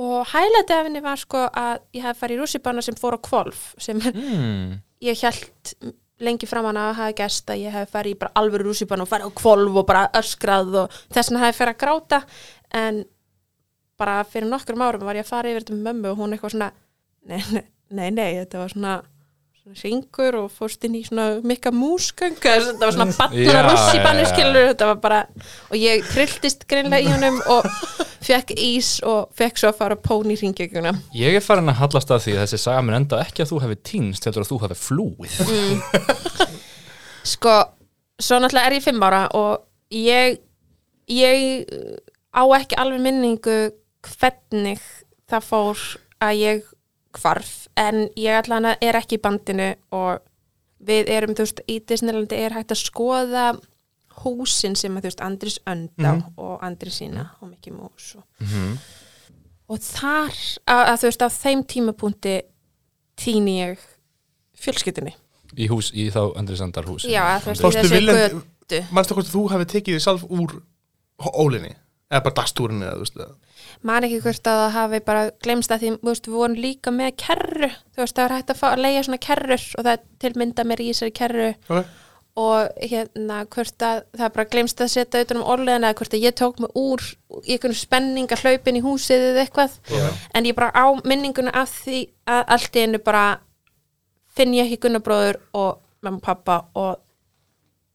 [0.00, 3.20] og hælæti af henni var sko að ég hafði farið í rússipanna sem fór á
[3.22, 4.80] kvolf sem mm.
[5.06, 5.74] ég held
[6.22, 9.10] lengi fram hana að hafa gæst að ég hef farið í bara alvöru rússipann og
[9.10, 12.20] farið á kvolf og bara öskrað og þess vegna hafði farið að gráta
[12.74, 13.02] en
[14.00, 16.54] bara fyrir nokkrum árum var ég að fara yfir þetta með mömmu og hún eitthvað
[16.56, 16.70] svona
[17.30, 18.94] nei, nei, nei, nei þetta var svona
[19.64, 24.32] svona syngur og fórst inn í svona mikka músgöng þetta var svona rússipannu já, já.
[24.34, 25.20] skilur þetta var bara
[25.70, 27.68] og ég trilltist greinlega í honum og
[28.24, 32.12] fekk ís og fekk svo að fara pón í ringjönguna Ég er farin að hallast
[32.12, 34.60] að því að þessi saga minn enda ekki að þú hefði týnst heldur að þú
[34.64, 35.38] hefði flúið.
[37.34, 37.54] Sko,
[38.20, 39.64] svo náttúrulega er ég fimm ára og
[39.96, 40.40] ég
[41.08, 41.56] ég
[42.34, 43.56] á ekki alveg minningu
[44.04, 44.82] hvernig
[45.30, 45.82] það fór
[46.24, 46.64] að ég
[47.14, 50.20] hvarf en ég allan er ekki í bandinu og
[50.84, 53.44] við erum, þú veist, í Disneylandi er hægt að skoða
[54.24, 58.24] húsin sem að þú veist, Andris Öndá og Andris sína og Mickey Mouse og,
[59.72, 60.34] og þar
[60.68, 62.34] að, að þú veist, á þeim tímapunkti
[63.18, 63.86] týni ég
[64.60, 65.14] fjölskyldinni
[65.54, 68.82] í hús, í þá Andri Sandar hús Já, þú veist, í Fórstu þessu viljandi- götu.
[68.96, 70.54] Manstu hvort þú hafi tekið þig sjálf úr
[71.32, 71.74] ólinni?
[72.12, 73.40] Eða bara dastúrin eða, þú veist
[73.84, 77.12] man ekki hvort að það hafi bara glemst að því, veist, við vorum líka með
[77.20, 80.02] kerru, þú veist, það var hægt að, fá, að leia svona kerrur og það er
[80.24, 81.52] tilmynda mér í þessari kerru.
[81.68, 82.00] Ok.
[82.34, 86.24] og hérna, hvort að það bara glemst að setja utan um orðlega eða hvort að
[86.24, 87.04] ég tók mig úr
[87.44, 89.76] í einhvern spenning að hlaupin í húsið eða eitthvað.
[90.34, 93.22] En ég bara á minninguna af því að allt í einu bara
[94.34, 96.98] finn ég ekki gunnabróður og mamma og pappa og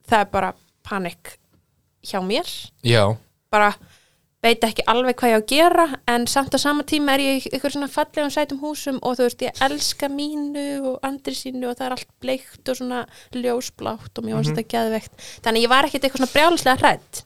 [0.08, 0.54] það er bara
[0.88, 1.36] panik
[2.00, 2.48] hjá mér.
[2.80, 3.04] Já,
[3.52, 3.74] bara
[4.44, 7.48] veit ekki alveg hvað ég á að gera en samt á sama tíma er ég
[7.48, 11.68] í ykkur svona fallegum sætum húsum og þú veist ég elska mínu og andri sínu
[11.68, 13.02] og það er allt bleikt og svona
[13.36, 15.26] ljósblátt og mér finnst þetta geðveikt.
[15.44, 17.26] Þannig ég var ekkert eitthvað svona brjálslega hrætt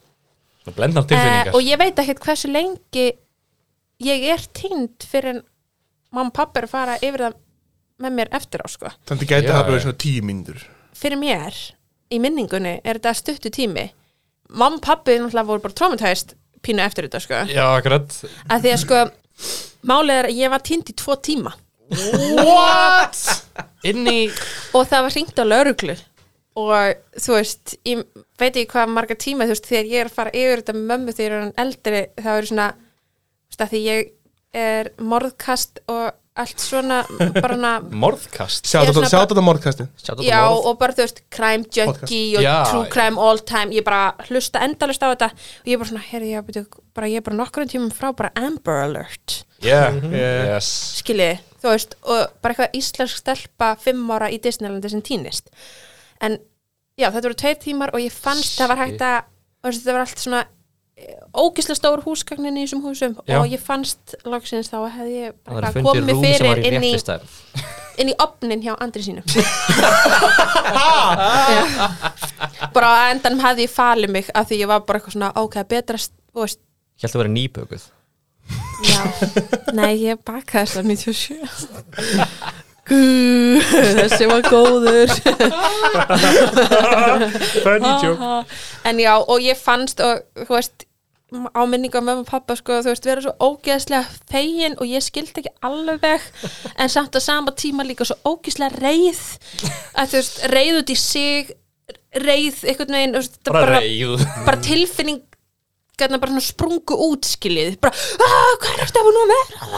[0.63, 3.07] tilfinningar og ég veit ekkert hversu lengi
[4.03, 5.41] ég er týnd fyrir en
[6.13, 7.39] mamma og pappa er að fara yfir það
[8.03, 8.91] með mér eftir á sko.
[9.07, 9.67] Þannig gæti það já.
[9.67, 10.63] verið svona tíu mínútur.
[10.97, 11.59] Fyrir mér
[12.13, 13.89] í minningunni er þetta stuttu tími.
[14.49, 17.43] Mamma og pappi náttúrulega voru bara traumatæst pínu eftir þetta sko.
[17.51, 18.15] Já, akkurat.
[18.47, 19.03] Að því að sko
[19.89, 21.53] málið er að ég var týnd í tvo tíma.
[22.39, 23.21] What?
[23.85, 24.19] Inn í
[24.73, 25.95] og það var hringt á lauruglu
[26.59, 28.03] og þú veist ég
[28.39, 30.89] veit ekki hvað marga tíma þú veist þegar ég er að fara yfir þetta með
[30.91, 34.11] mömmu þegar ég er eldri þá er svona þú veist, að því ég
[34.63, 36.03] er morðkast og
[36.39, 37.01] allt svona
[38.03, 38.65] Morðkast.
[38.65, 42.55] Á þetta á Já, morð og bara þú veist, crime junkie og Já.
[42.71, 43.73] true crime all time.
[43.75, 46.65] Ég bara hlusta endalust á þetta og ég bara svona, heyrði, ég, byrju,
[46.97, 49.43] bara, ég er bara nokkrum tímum frá bara Amber Alert.
[49.63, 50.55] Yeah, Yeah.
[50.55, 50.71] yes.
[50.99, 55.53] Skiljiði, þú veist, og bara eitthvað íslensk stelpa fimm ára í Disneylandi sem týnist
[56.23, 56.37] en
[56.99, 59.29] já, þetta voru tveir tímar og ég fannst það var hægt að,
[59.65, 60.41] þetta var allt svona
[61.33, 63.39] ógislega stór húsgagnin í þessum húsum Já.
[63.39, 66.91] og ég fannst loksins þá hefði ég bara komið fyrir inn í,
[68.03, 69.21] inn í opnin hjá andri sínu.
[72.73, 75.55] Bara á endanum hefði ég falið mig af því ég var bara eitthvað svona ok,
[75.69, 76.59] betra, þú veist.
[76.97, 77.83] Ég held að vera nýbökuð.
[78.83, 79.01] Já,
[79.77, 82.33] nei, ég bakaði þess að 97 Guð,
[82.93, 85.13] þessi var góður.
[87.63, 88.31] Funny joke.
[88.87, 90.87] En já, og ég fannst og þú veist
[91.33, 95.01] á minningu af mömmu og pappa sko, þú veist, vera svo ógeðslega fegin og ég
[95.01, 96.21] skildi ekki alveg
[96.77, 99.21] en samt að sama tíma líka svo ógeðslega reið
[99.97, 101.53] að þú veist, reið út í sig
[102.13, 103.17] reið einhvern veginn
[103.49, 105.23] Bara reyð bara tilfinning
[105.99, 109.73] gætna bara svona sprungu út skilið bara, "Ah, hvað er þetta nú að vera?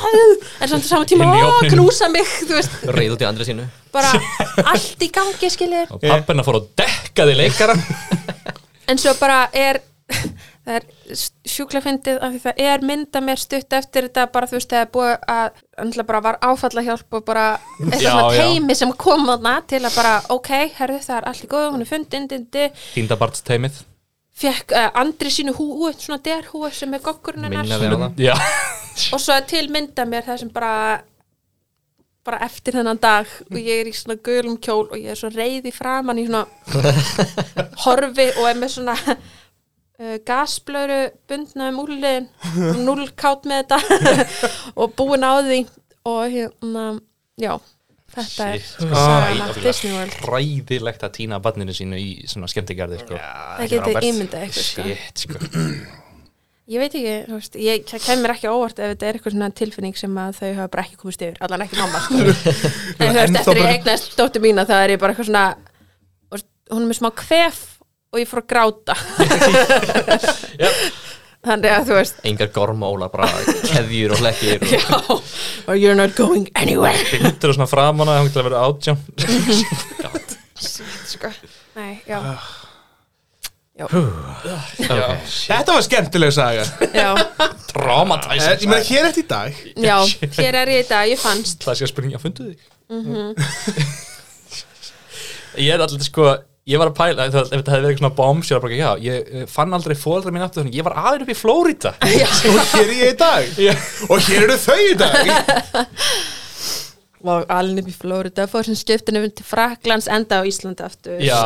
[0.62, 3.46] En samt á sama tíma, "Ó, ofninum." knúsa mig þú veist, Reið út í andri
[3.46, 3.68] sínu.
[3.92, 4.12] Bara
[4.72, 7.76] allt í gangi skilið Og pappina fór að dekka þig leikara.
[8.88, 9.82] En svo bara er
[10.66, 10.84] það er
[11.46, 14.84] sjúkla fyndið af því það er mynda mér stutt eftir þetta bara þú veist það
[14.84, 15.50] er búið að
[15.82, 17.48] annað bara var áfallahjálp og bara
[17.80, 18.46] eitthvað Já, svona já.
[18.46, 21.86] teimi sem kom þarna til að bara ok, herðu það er allt í góðu, hún
[21.86, 23.84] er Týndabartsteimið
[24.36, 27.04] fekk uh, andri sínu húu, svona derhúu sem er
[28.20, 28.36] Já.
[29.16, 30.74] Og svo er til mynda mér það sem bara
[32.26, 35.30] bara eftir þennan dag og ég er í svona gulum kjól og ég er svo
[35.30, 36.46] reið í framann í svona
[37.84, 42.30] horfi og er með svona uh, gasblöru bundna um úrliðin
[42.82, 44.16] nullkátt með þetta
[44.82, 45.62] og búin á því
[46.06, 46.88] og hérna,
[47.42, 47.54] já
[48.16, 52.98] þetta er sagan af Æ, Disney World Ræðilegt að týna barninu sínu í svona skemmtigarði
[53.04, 53.16] sko.
[53.20, 54.84] það getur ímyndað eitthvað sko.
[55.22, 55.36] Sko
[56.76, 57.76] ég veit ekki, þú veist, ég
[58.08, 60.84] kemur ekki á óvart ef þetta er eitthvað svona tilfinning sem að þau hafa bara
[60.88, 62.16] ekki komist yfir, allan ekki mamma sko.
[62.26, 62.30] en
[63.06, 65.48] þú veist, eftir ég eignast dóttir mína það er ég bara eitthvað svona
[66.74, 67.58] hún er með smá kvef
[68.16, 68.94] og ég fór að gráta
[71.46, 73.28] þannig að þú veist Engar gormólar, bara
[73.70, 74.70] keðjur og hlekkir og...
[74.76, 74.82] já,
[75.70, 77.00] or you're not going anywhere.
[77.14, 78.98] Bindur og svona framan að hann til að vera átján.
[81.16, 81.28] Sko,
[81.76, 82.20] nei, já.
[83.76, 85.18] Já, okay.
[85.28, 86.64] Þetta var skemmtileg saga.
[86.96, 87.12] Já,
[87.76, 89.52] Eh, Ég meina hér eftir í dag.
[89.84, 89.98] Já
[90.40, 91.60] hér er ég í dag, ég fannst.
[91.68, 92.60] Það sé að spurninga, fundu þig?
[95.60, 96.30] Ég er allir sko
[96.66, 99.28] Ég var að pæla, ef þetta hefði verið svona bombs Ég var bara, já, ég
[99.30, 101.92] eh, fann aldrei fóldra mín aftur Þannig ég var aðeins upp í Flórida
[102.50, 103.60] Og hér er ég í dag.
[104.10, 105.30] Og hér eru þau í dag.
[107.30, 111.22] Og alveg upp í Flórida fór sem skiptinu til Fraklands enda á Íslandi aftur.
[111.26, 111.38] Já.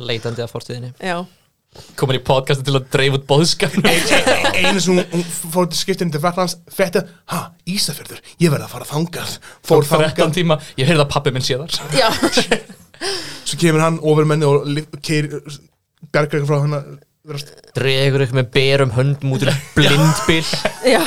[0.00, 0.92] Leitandi að fortíðinni.
[1.04, 1.18] Já.
[2.00, 6.20] komin í podcastin til að dreifa út bóðskapn Einu sem hún- fór til skiptinu til
[6.24, 7.00] Fraklands Fætti,
[7.32, 9.34] ha, Ísafjörður Ég verði að fara þangað.
[9.60, 10.36] Fór Fór 13 þangað.
[10.40, 11.80] tíma, ég heyrði að pappi minn sé þar.
[11.96, 12.08] Já,
[13.48, 15.30] Svo kemur hann ofurmenni og li- keir
[16.12, 16.98] Bjargar eitthvað frá hann
[17.76, 20.46] Dregur ykkur með berum höndum út úr blindbil
[20.94, 21.00] já,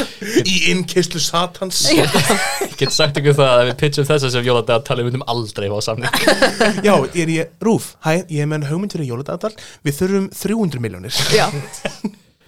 [0.46, 1.80] Í innkyslu satans.
[1.90, 2.12] Ég
[2.82, 5.80] get sagt ykkur það að við pitchum þess að sem jóladagatal við myndum aldrei fá
[5.88, 6.14] samning.
[6.88, 9.56] Já, er ég, Rúf, hæ, ég er með hugmynd fyrir jóladagatal
[9.88, 11.48] Við þurfum 300 miljónir já.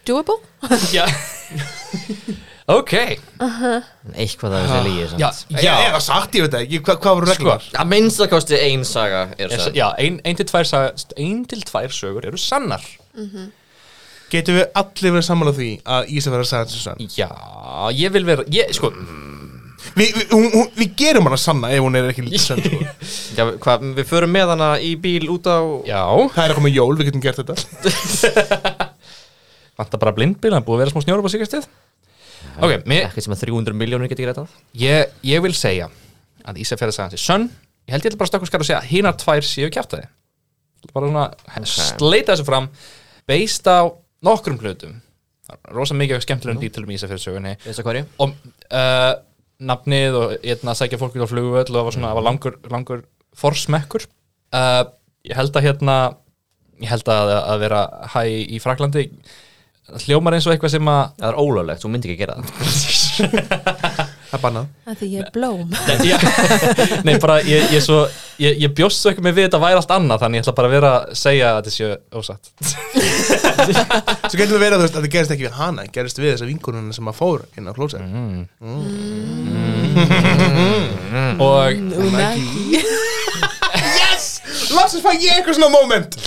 [0.05, 0.37] doable?
[0.93, 1.07] Já
[2.71, 2.93] Ok.
[4.15, 7.17] Eitthvað það er sér lígi Já, Já, eða sagt, ég veit það ekki, Hva, hvað
[7.17, 7.65] voru reglunar?
[7.81, 11.41] Að minnsta kosti ein saga er Yes, sann Já, ein, ein, til tvær, saga- ein
[11.51, 12.85] til tvær sögur eru sannar.
[14.31, 17.03] Getum við allir verið sammála því að Ísafjörður sagði þessu sann?
[17.19, 17.27] Já,
[17.99, 18.93] ég vil vera ég, sko,
[19.99, 22.79] Vi, vi, hún, við gerum hana sanna ef hún er ekki lítið sann sko.
[23.37, 25.99] Já, hvað, við förum með hana í bíl út á Já,
[26.31, 27.59] Það er að koma jól, við getum gert þetta.
[29.77, 31.67] Vantar bara blindbíl Það er búið að vera smá snjóra á síkastið
[32.59, 35.89] Ok, mér, Ekkert sem að 300 miljónir geti greitt að ég, ég vil segja
[36.43, 37.47] að Ísafjörða sagði sönn.
[37.87, 40.09] Ég held ég bara stökkum skar að segja að hinar tvær séu kjæftæði
[40.91, 41.25] Bara svona,
[41.69, 42.65] sleita þessu fram.
[43.29, 43.87] Based á
[44.23, 44.97] nokkrum hlutum.
[45.71, 48.03] Rosa mikið skemmtilegum dítilum í hverju?
[48.23, 48.33] og
[48.67, 49.13] uh,
[49.63, 52.57] nafnið og hérna sækja fólk út á flugvöll og það var svona, það var langur,
[52.71, 53.05] langur
[53.39, 54.07] forsmekkur.
[54.55, 54.83] Uh,
[55.27, 55.97] ég held að hérna
[56.83, 57.81] ég held að, að vera
[58.13, 59.07] hæ í Fraklandi
[59.89, 64.09] það hljómar eins og eitthvað sem að Það er ólöglegt, þú myndi ekki gera það.
[64.33, 64.69] Það er bannað.
[64.89, 65.67] Að því ég er blóm.
[65.69, 66.15] Nei, já,
[67.05, 67.99] nei bara ég, ég, svo,
[68.41, 70.69] ég, ég bjóst svo ekki með við þetta væri allt annað þannig ég ætla bara
[70.71, 72.49] að vera að segja að þetta séu ósatt.
[74.33, 76.31] Svo getum við verið að þú veist að það gerist ekki við hana Gerist við
[76.31, 78.01] þessa vinkonuna sem að fór inn á klósett.
[78.01, 78.49] Mm.
[81.37, 81.69] og,
[82.01, 82.81] Unagi
[83.93, 84.25] Yes!
[84.73, 86.17] Loksins fæ ég eitthvað svona moment.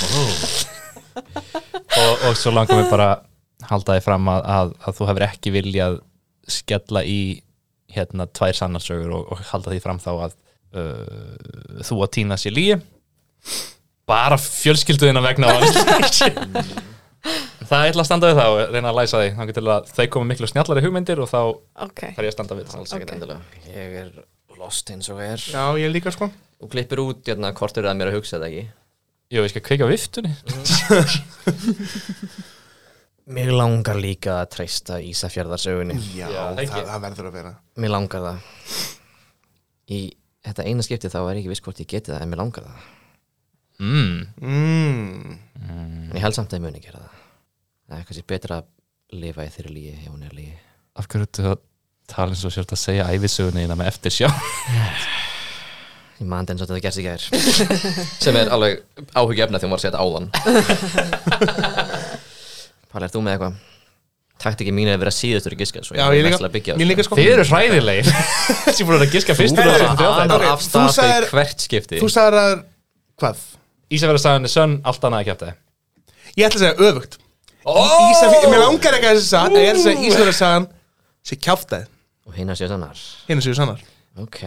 [1.17, 3.11] Og, og svo langar mér bara
[3.63, 5.93] að halda þig fram að, að, að þú hefur ekki viljað
[6.57, 7.19] skella í
[7.97, 10.33] hérna tvær sannarsögur og, og halda því fram þá að
[10.77, 12.75] uh, þú að týna sér líi
[14.07, 15.53] bara fjölskylduðina vegna á
[17.67, 20.47] það ætla að standa við það og reyna að læsa því til þau komu miklu
[20.51, 21.41] snjallari hugmyndir og þá
[21.87, 23.15] Ok, þarf ég að standa við það Alls ekkert Ok.
[23.17, 23.41] endilega.
[23.73, 24.11] Ég er
[24.61, 25.41] lost eins og er.
[25.43, 26.27] Já, ég líka sko.
[26.63, 28.65] Og klippir út hérna hvort er að mér að hugsa þetta ekki?
[29.35, 30.33] Jú, ég skal kveika viftunni
[33.27, 36.83] Mér langar líka að treysta Ísafjörðarsögunni Já, Já, það, ekki.
[36.87, 37.51] það verður að vera.
[37.83, 38.53] Mér langar það.
[39.91, 39.99] Í
[40.47, 42.69] þetta eina skipti þá er ég ekki viss hvort ég geti það en mér langar
[42.69, 42.85] það.
[43.77, 44.21] Mm.
[44.41, 45.35] mm.
[45.67, 47.17] en ég held samt að ég muni gera það.
[47.87, 50.55] Það er kannski betra að lifa í þeirri lígi ef hún er lígi
[50.97, 51.59] Af hverju ertu að
[52.11, 54.29] tala eins og sért að segja æfisögunni innan með eftir sjá
[56.17, 57.21] Ég man eins og þetta gerst í gær.
[58.25, 58.81] Sem er alveg
[59.13, 60.27] áhugjefna þegar maður sé þetta áðan
[62.97, 63.57] Hvað lærst þú með eitthvað?
[64.41, 67.05] Taktikið mín er að vera síðustur í giska Já, er ég líka, að mér líka
[67.05, 68.09] sko Þið eru hræðilegir.
[68.65, 70.89] Þessi búin að giska fyrstur Þú og bara þessum þrjóðar anar Ok, af þú stað
[70.97, 72.01] sagðir- í hvert skipti.
[72.01, 72.55] Þú sagðir að,
[73.21, 73.43] hvað?
[73.99, 75.53] Ísafjörðarsagan er sönn, allt annað að kæfta
[76.37, 77.19] Ég ætla að segja öfugt.
[77.69, 77.93] Oh!
[78.15, 80.69] Ísafjörð, mér langar ekki að þessi satt en Ég ætla að segja Ísafjörðarsagan
[81.29, 81.87] sé kjáftæð
[82.27, 83.07] og hinn að séu sannar.
[83.29, 83.85] Hérna séu sannar.
[84.25, 84.41] Ok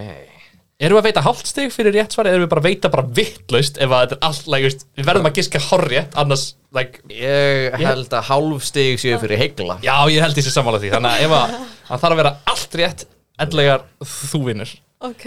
[0.79, 2.87] Erum við að veita hálft stig fyrir rétt svar eða erum við bara að veita
[2.93, 6.43] bara vittlaust ef að þetta er allt, like, just, við verðum að giska horrétt annars,
[6.77, 10.93] like, Ég held að hálf stig séu fyrir heigla já, ég held þessi sammála því
[10.93, 11.51] þannig að ef að
[11.89, 13.03] það þarf að vera allt rétt
[13.43, 14.71] endlegar þú vinnur.
[15.09, 15.25] Ok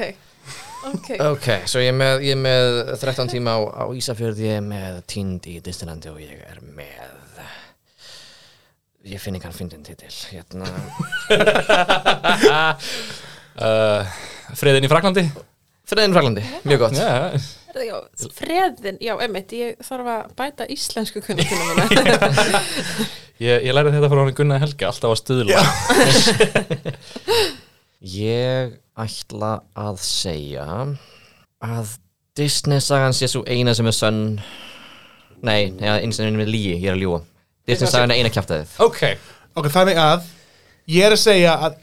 [0.82, 4.56] Ok, Ok, svo ég er með, ég er með 13 tíma á, á Ísafjörð Ég
[4.58, 7.06] er með Tind í Disneylandi og ég er með
[9.12, 10.66] Ég finn ekki hann fyndin titil Hérna.
[13.52, 14.08] Uh,
[14.58, 15.24] Friðin í Fraklandi
[15.88, 16.94] Friðin Fraklandi, mjög gott.
[16.96, 17.32] Já,
[17.82, 17.96] já,
[18.36, 21.88] freðin, já, emmitt, ég þarf að bæta íslensku mína.
[23.42, 25.62] Ég, ég lærði þetta frá hann Gunnar Helga alltaf að stuðla.
[28.22, 30.66] Ég ætla að segja
[31.62, 31.96] að
[32.38, 34.22] Disney-sagan sé svo eina sem er sönn.
[35.42, 37.18] Nei, ja, eins og einu með líi, ég er að ljúa
[37.66, 39.00] Disney-sagan er eina kjaftaðið Ok,
[39.58, 40.28] Ok, þannig að
[40.92, 41.80] Ég er að segja að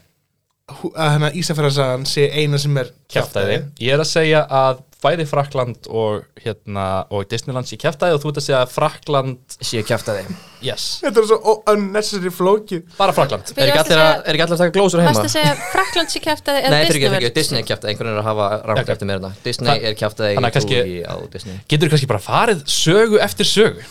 [0.94, 5.86] að hérna Ísafjörðarsagan sé eina sem er kjæftæði Ég er að segja að bæði Frakland
[5.96, 10.34] og, hérna, og Disneyland sé kjæftæði og þú ert að segja að Frakland Sé kjaftaðið
[10.60, 12.82] Yes, Þetta er svo unnecessary flókið.
[12.98, 15.14] Bara Frakland Er ekki allir að, er ekki allir að taka glósur heima?
[15.16, 17.38] Varst að segja Frakland sé kæftaði eða Nei, fyrir ekki, Disney fyrir ekki?
[17.40, 19.96] Disney er kjaftaði, einhvern veginn er að hafa rámt eftir mér þetta Disney Þa- er
[19.96, 21.58] að trúi kannski- á Disney.
[21.72, 23.88] Getur kannski bara farið sögu eftir sögu?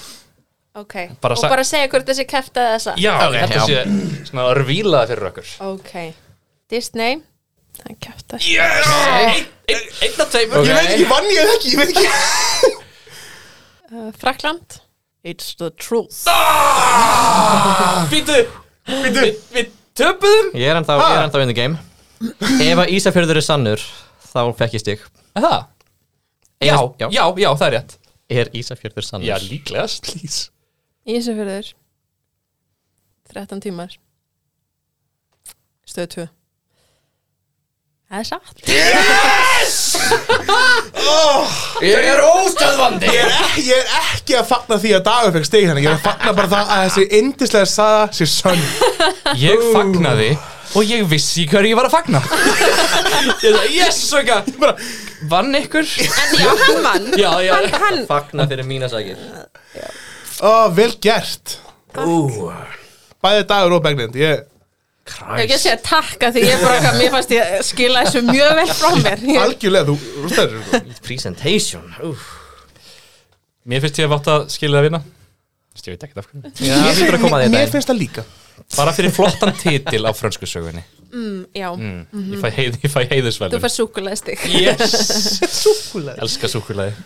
[0.79, 3.79] Ok, Bara og bara segja hvort þessi kæftaði þessa Já, að sé
[4.29, 5.47] svona örvílaða fyrir okkur.
[5.73, 5.93] Ok,
[6.69, 7.21] Disney.
[7.79, 8.89] Það er kæftaði Yes!
[8.89, 10.67] Einn ein, ein af tveimur.
[10.67, 12.77] Ég veit ekki, vann ég ekki, ég veit ekki.
[13.89, 14.79] Uh, Frakland
[15.25, 16.21] It's the truth.
[18.11, 18.37] Býtu,
[18.87, 20.53] býtu Við töpuðum.
[20.55, 20.77] Ég er
[21.17, 21.81] er ennþá in the game.
[22.63, 23.83] Ef að Ísafjörður er sannur,
[24.29, 24.85] þá fekk ég
[25.35, 25.59] Er Það?
[26.69, 26.75] Já,
[27.09, 27.97] já, já, það er rétt.
[28.29, 29.27] Er Ísafjörður sannur?
[29.27, 30.49] Já, líklegast Please.
[31.09, 31.73] Ísafjörður.
[33.33, 33.95] 13 tímar.
[35.89, 36.29] Stöð 2
[38.09, 38.61] Það er satt.
[41.85, 43.05] Ég er óstöðvandi.
[43.13, 45.85] Ég er, ekki, ég er ekki að fagna því að dagur fekk stig þannig.
[45.85, 48.63] Ég er að fagna bara það að þessi indislega saga sé sönn.
[49.37, 50.31] Ég fagnaði
[50.73, 52.23] og ég vissi hverju ég var að fagna.
[52.25, 54.73] Ég sagði, yes, svöka Bara,
[55.29, 55.85] Vann ykkur?
[56.09, 57.07] En já, hann vann.
[57.13, 59.21] Já, já, Hann, hann Fagna fyrir mína sakir.
[60.41, 61.59] Ó, vel gert.
[62.01, 62.49] Ú,
[63.21, 64.45] Bæði dagur og begnind Ég,
[65.09, 68.51] Ég hef ekki að segja takka því ég bara mér fannst ég skila þessu mjög
[68.59, 69.17] vel frá mér.
[69.45, 69.95] Algjörlega, þú
[70.25, 70.59] rústæður.
[71.05, 72.21] Presentation Úf.
[73.69, 75.01] Mér finnst ég að vátt að skilja að vinna.
[75.79, 76.41] Ég veit ekki af hverju.
[76.59, 78.21] Já, það að koma því Mér þetta finnst það líka.
[78.75, 80.83] Bara fyrir flottan titil á frönsku sögunni.
[81.09, 82.01] Mm, Já, mm.
[82.35, 84.39] Ég fæ, heið, ég fæ þú heiðusvelun fær súkulega stig.
[84.53, 84.91] Yes.
[85.63, 86.93] Súkulega Elska súkulæði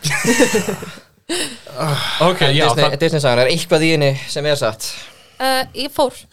[2.27, 4.83] Ok, já Disney, það, Disney sagan er eitthvað í henni sem er satt
[5.39, 6.13] uh, Ég fór.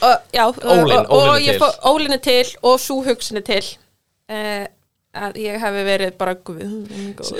[0.00, 3.64] Uh, Já Ólin, og, og ég fór, Ólin er til og sú hugsin er til.
[4.30, 4.64] Uh,
[5.12, 6.62] að ég hefði verið bara guð.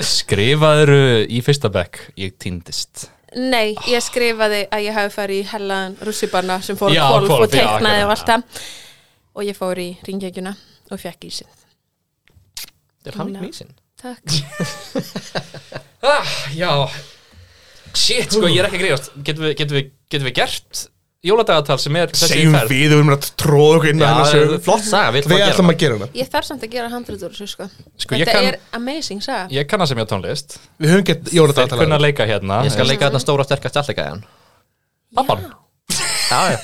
[0.04, 0.92] Skrifaður
[1.30, 2.02] í fyrsta bekk?
[2.20, 3.06] Ég týndist.
[3.38, 7.44] Nei, ég skrifaði að ég hefði farið í hellaðan russibarna sem fór Já, golf golf,
[7.46, 8.64] og teiknaði og allt það.
[9.38, 10.56] Og ég fór í ringjækjuna
[10.90, 11.52] og fekk í sinn
[13.00, 13.70] Þetta er hann mísinn
[14.00, 14.34] Takk.
[16.00, 16.72] Ah, Já
[17.96, 20.82] Shit, sko, ég er ekki að greiðast Getum við, getum við, getum við gert
[21.20, 22.70] jóladagatal sem er þessi Segjum ferð?
[22.72, 25.34] við, við erum að tróða okkur inn á hennar Já, sögu flott saga, við ætlum
[25.34, 27.66] Við að ætlum gera að gera hana Ég þarf samt að gera þessu sko.
[28.00, 29.48] Sko, ég Þetta kann- er amazing saga.
[29.52, 30.56] Ég kann að semja tónlist.
[30.80, 32.62] Við höfum gett Þeir jóladagatal kunna að leika hérna.
[32.64, 34.24] Ég skal leika þarna stóra og sterkast allegæðan
[35.18, 35.44] Pappan.
[36.30, 36.58] Já, já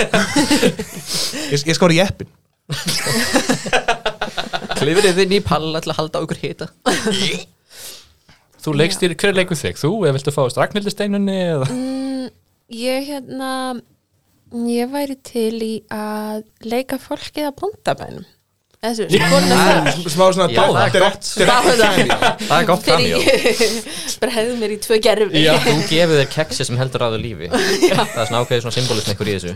[1.53, 2.31] Ég, ég skor í eppin.
[4.77, 6.71] Klifrið inn í palla til að halda á ykkur hita
[8.67, 9.77] Þú leikst þér, hver leikur þig?
[9.79, 11.69] Þú, eða viltu fá stragnildisteinunni eða?
[12.77, 13.51] Ég hérna
[14.67, 18.25] Ég væri til í að leika fólkið á bóndabænum
[18.87, 21.31] Þessu, skona það Smá svona Já, það er direkt- gott.
[21.41, 22.19] direkt cameo.
[22.43, 22.85] Það er gott
[24.37, 25.55] hefðu mér í tvö gerfi Já.
[25.65, 27.49] Þú gefur þér keksi sem heldur að þau lífi.
[27.97, 29.55] Það er svona ákveðið svona symbolism einhver í þessu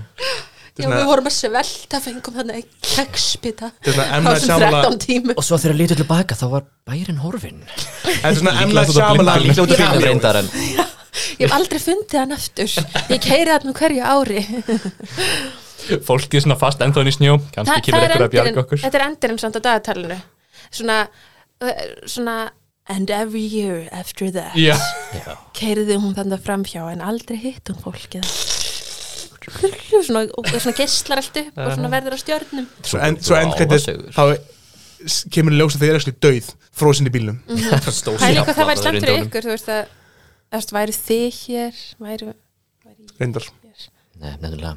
[0.85, 2.61] Já, við vorum að svelta fengum þannig
[3.85, 7.21] er svona á þessum Shyamalan 13 tímu Og svo þegar lítur tilbaka þá var bærin
[7.25, 10.97] horfin Þetta er svona af Shyamalan Líklega út af en
[11.41, 12.71] Ég hef aldrei fundið hann aftur.
[13.11, 14.45] Ég keiri hann um hverju ári.
[16.07, 17.37] Fólkið er svona fast ennþá inn í snjó.
[17.55, 18.83] Kannski kemur einhver að bjarga okkur.
[18.85, 20.21] Þetta er endirinn samt á dagatalinu.
[20.71, 21.03] Svona,
[21.65, 22.39] uh, svona
[22.91, 24.57] And every year after that.
[24.59, 24.75] Já,
[25.55, 28.50] keiriði hún þannig framhjá en aldrei hitt hún fólkið
[29.49, 32.67] svona, og svona geislar allt upp og svona verður á stjörnum.
[32.83, 34.11] Svo end- Svo end Álfasögur.
[34.11, 34.25] kredit Þá
[35.33, 37.39] kemur í ljós að þið er ekki döið Fróðsinn í bílnum.
[37.49, 39.83] Pæli hvað það væri stemt fyrir ykkur þú veist að
[40.53, 41.75] eftir, væri þið hér
[42.05, 42.35] væri,
[43.21, 43.45] Reyndar.
[44.21, 44.77] Nei, nefnilega.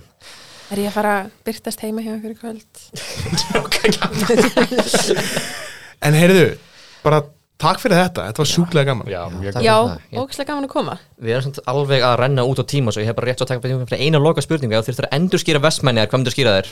[0.71, 2.73] Er ég að fara að byrtast heima hjá ykkur í kvöld?
[6.03, 6.57] En heyrðu,
[7.03, 7.21] bara
[7.63, 9.11] takk fyrir þetta Þetta var sjúklega gaman.
[9.11, 9.21] Já.
[9.63, 9.75] Já,
[10.19, 10.97] ógæslega gaman að koma.
[11.23, 13.47] Við erum samt alveg að renna út á tíma svo ég hef bara rétt svo
[13.47, 14.75] að taka fyrir eina loka spurningu.
[14.77, 16.67] Ef þið þurftur að endur skýra vestmennjar, hvað myndur skýra þér?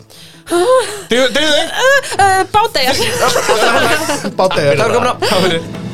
[1.12, 1.48] Degðu þig!
[2.22, 2.98] Uh, Bátæjar
[4.38, 5.91] Bátæjar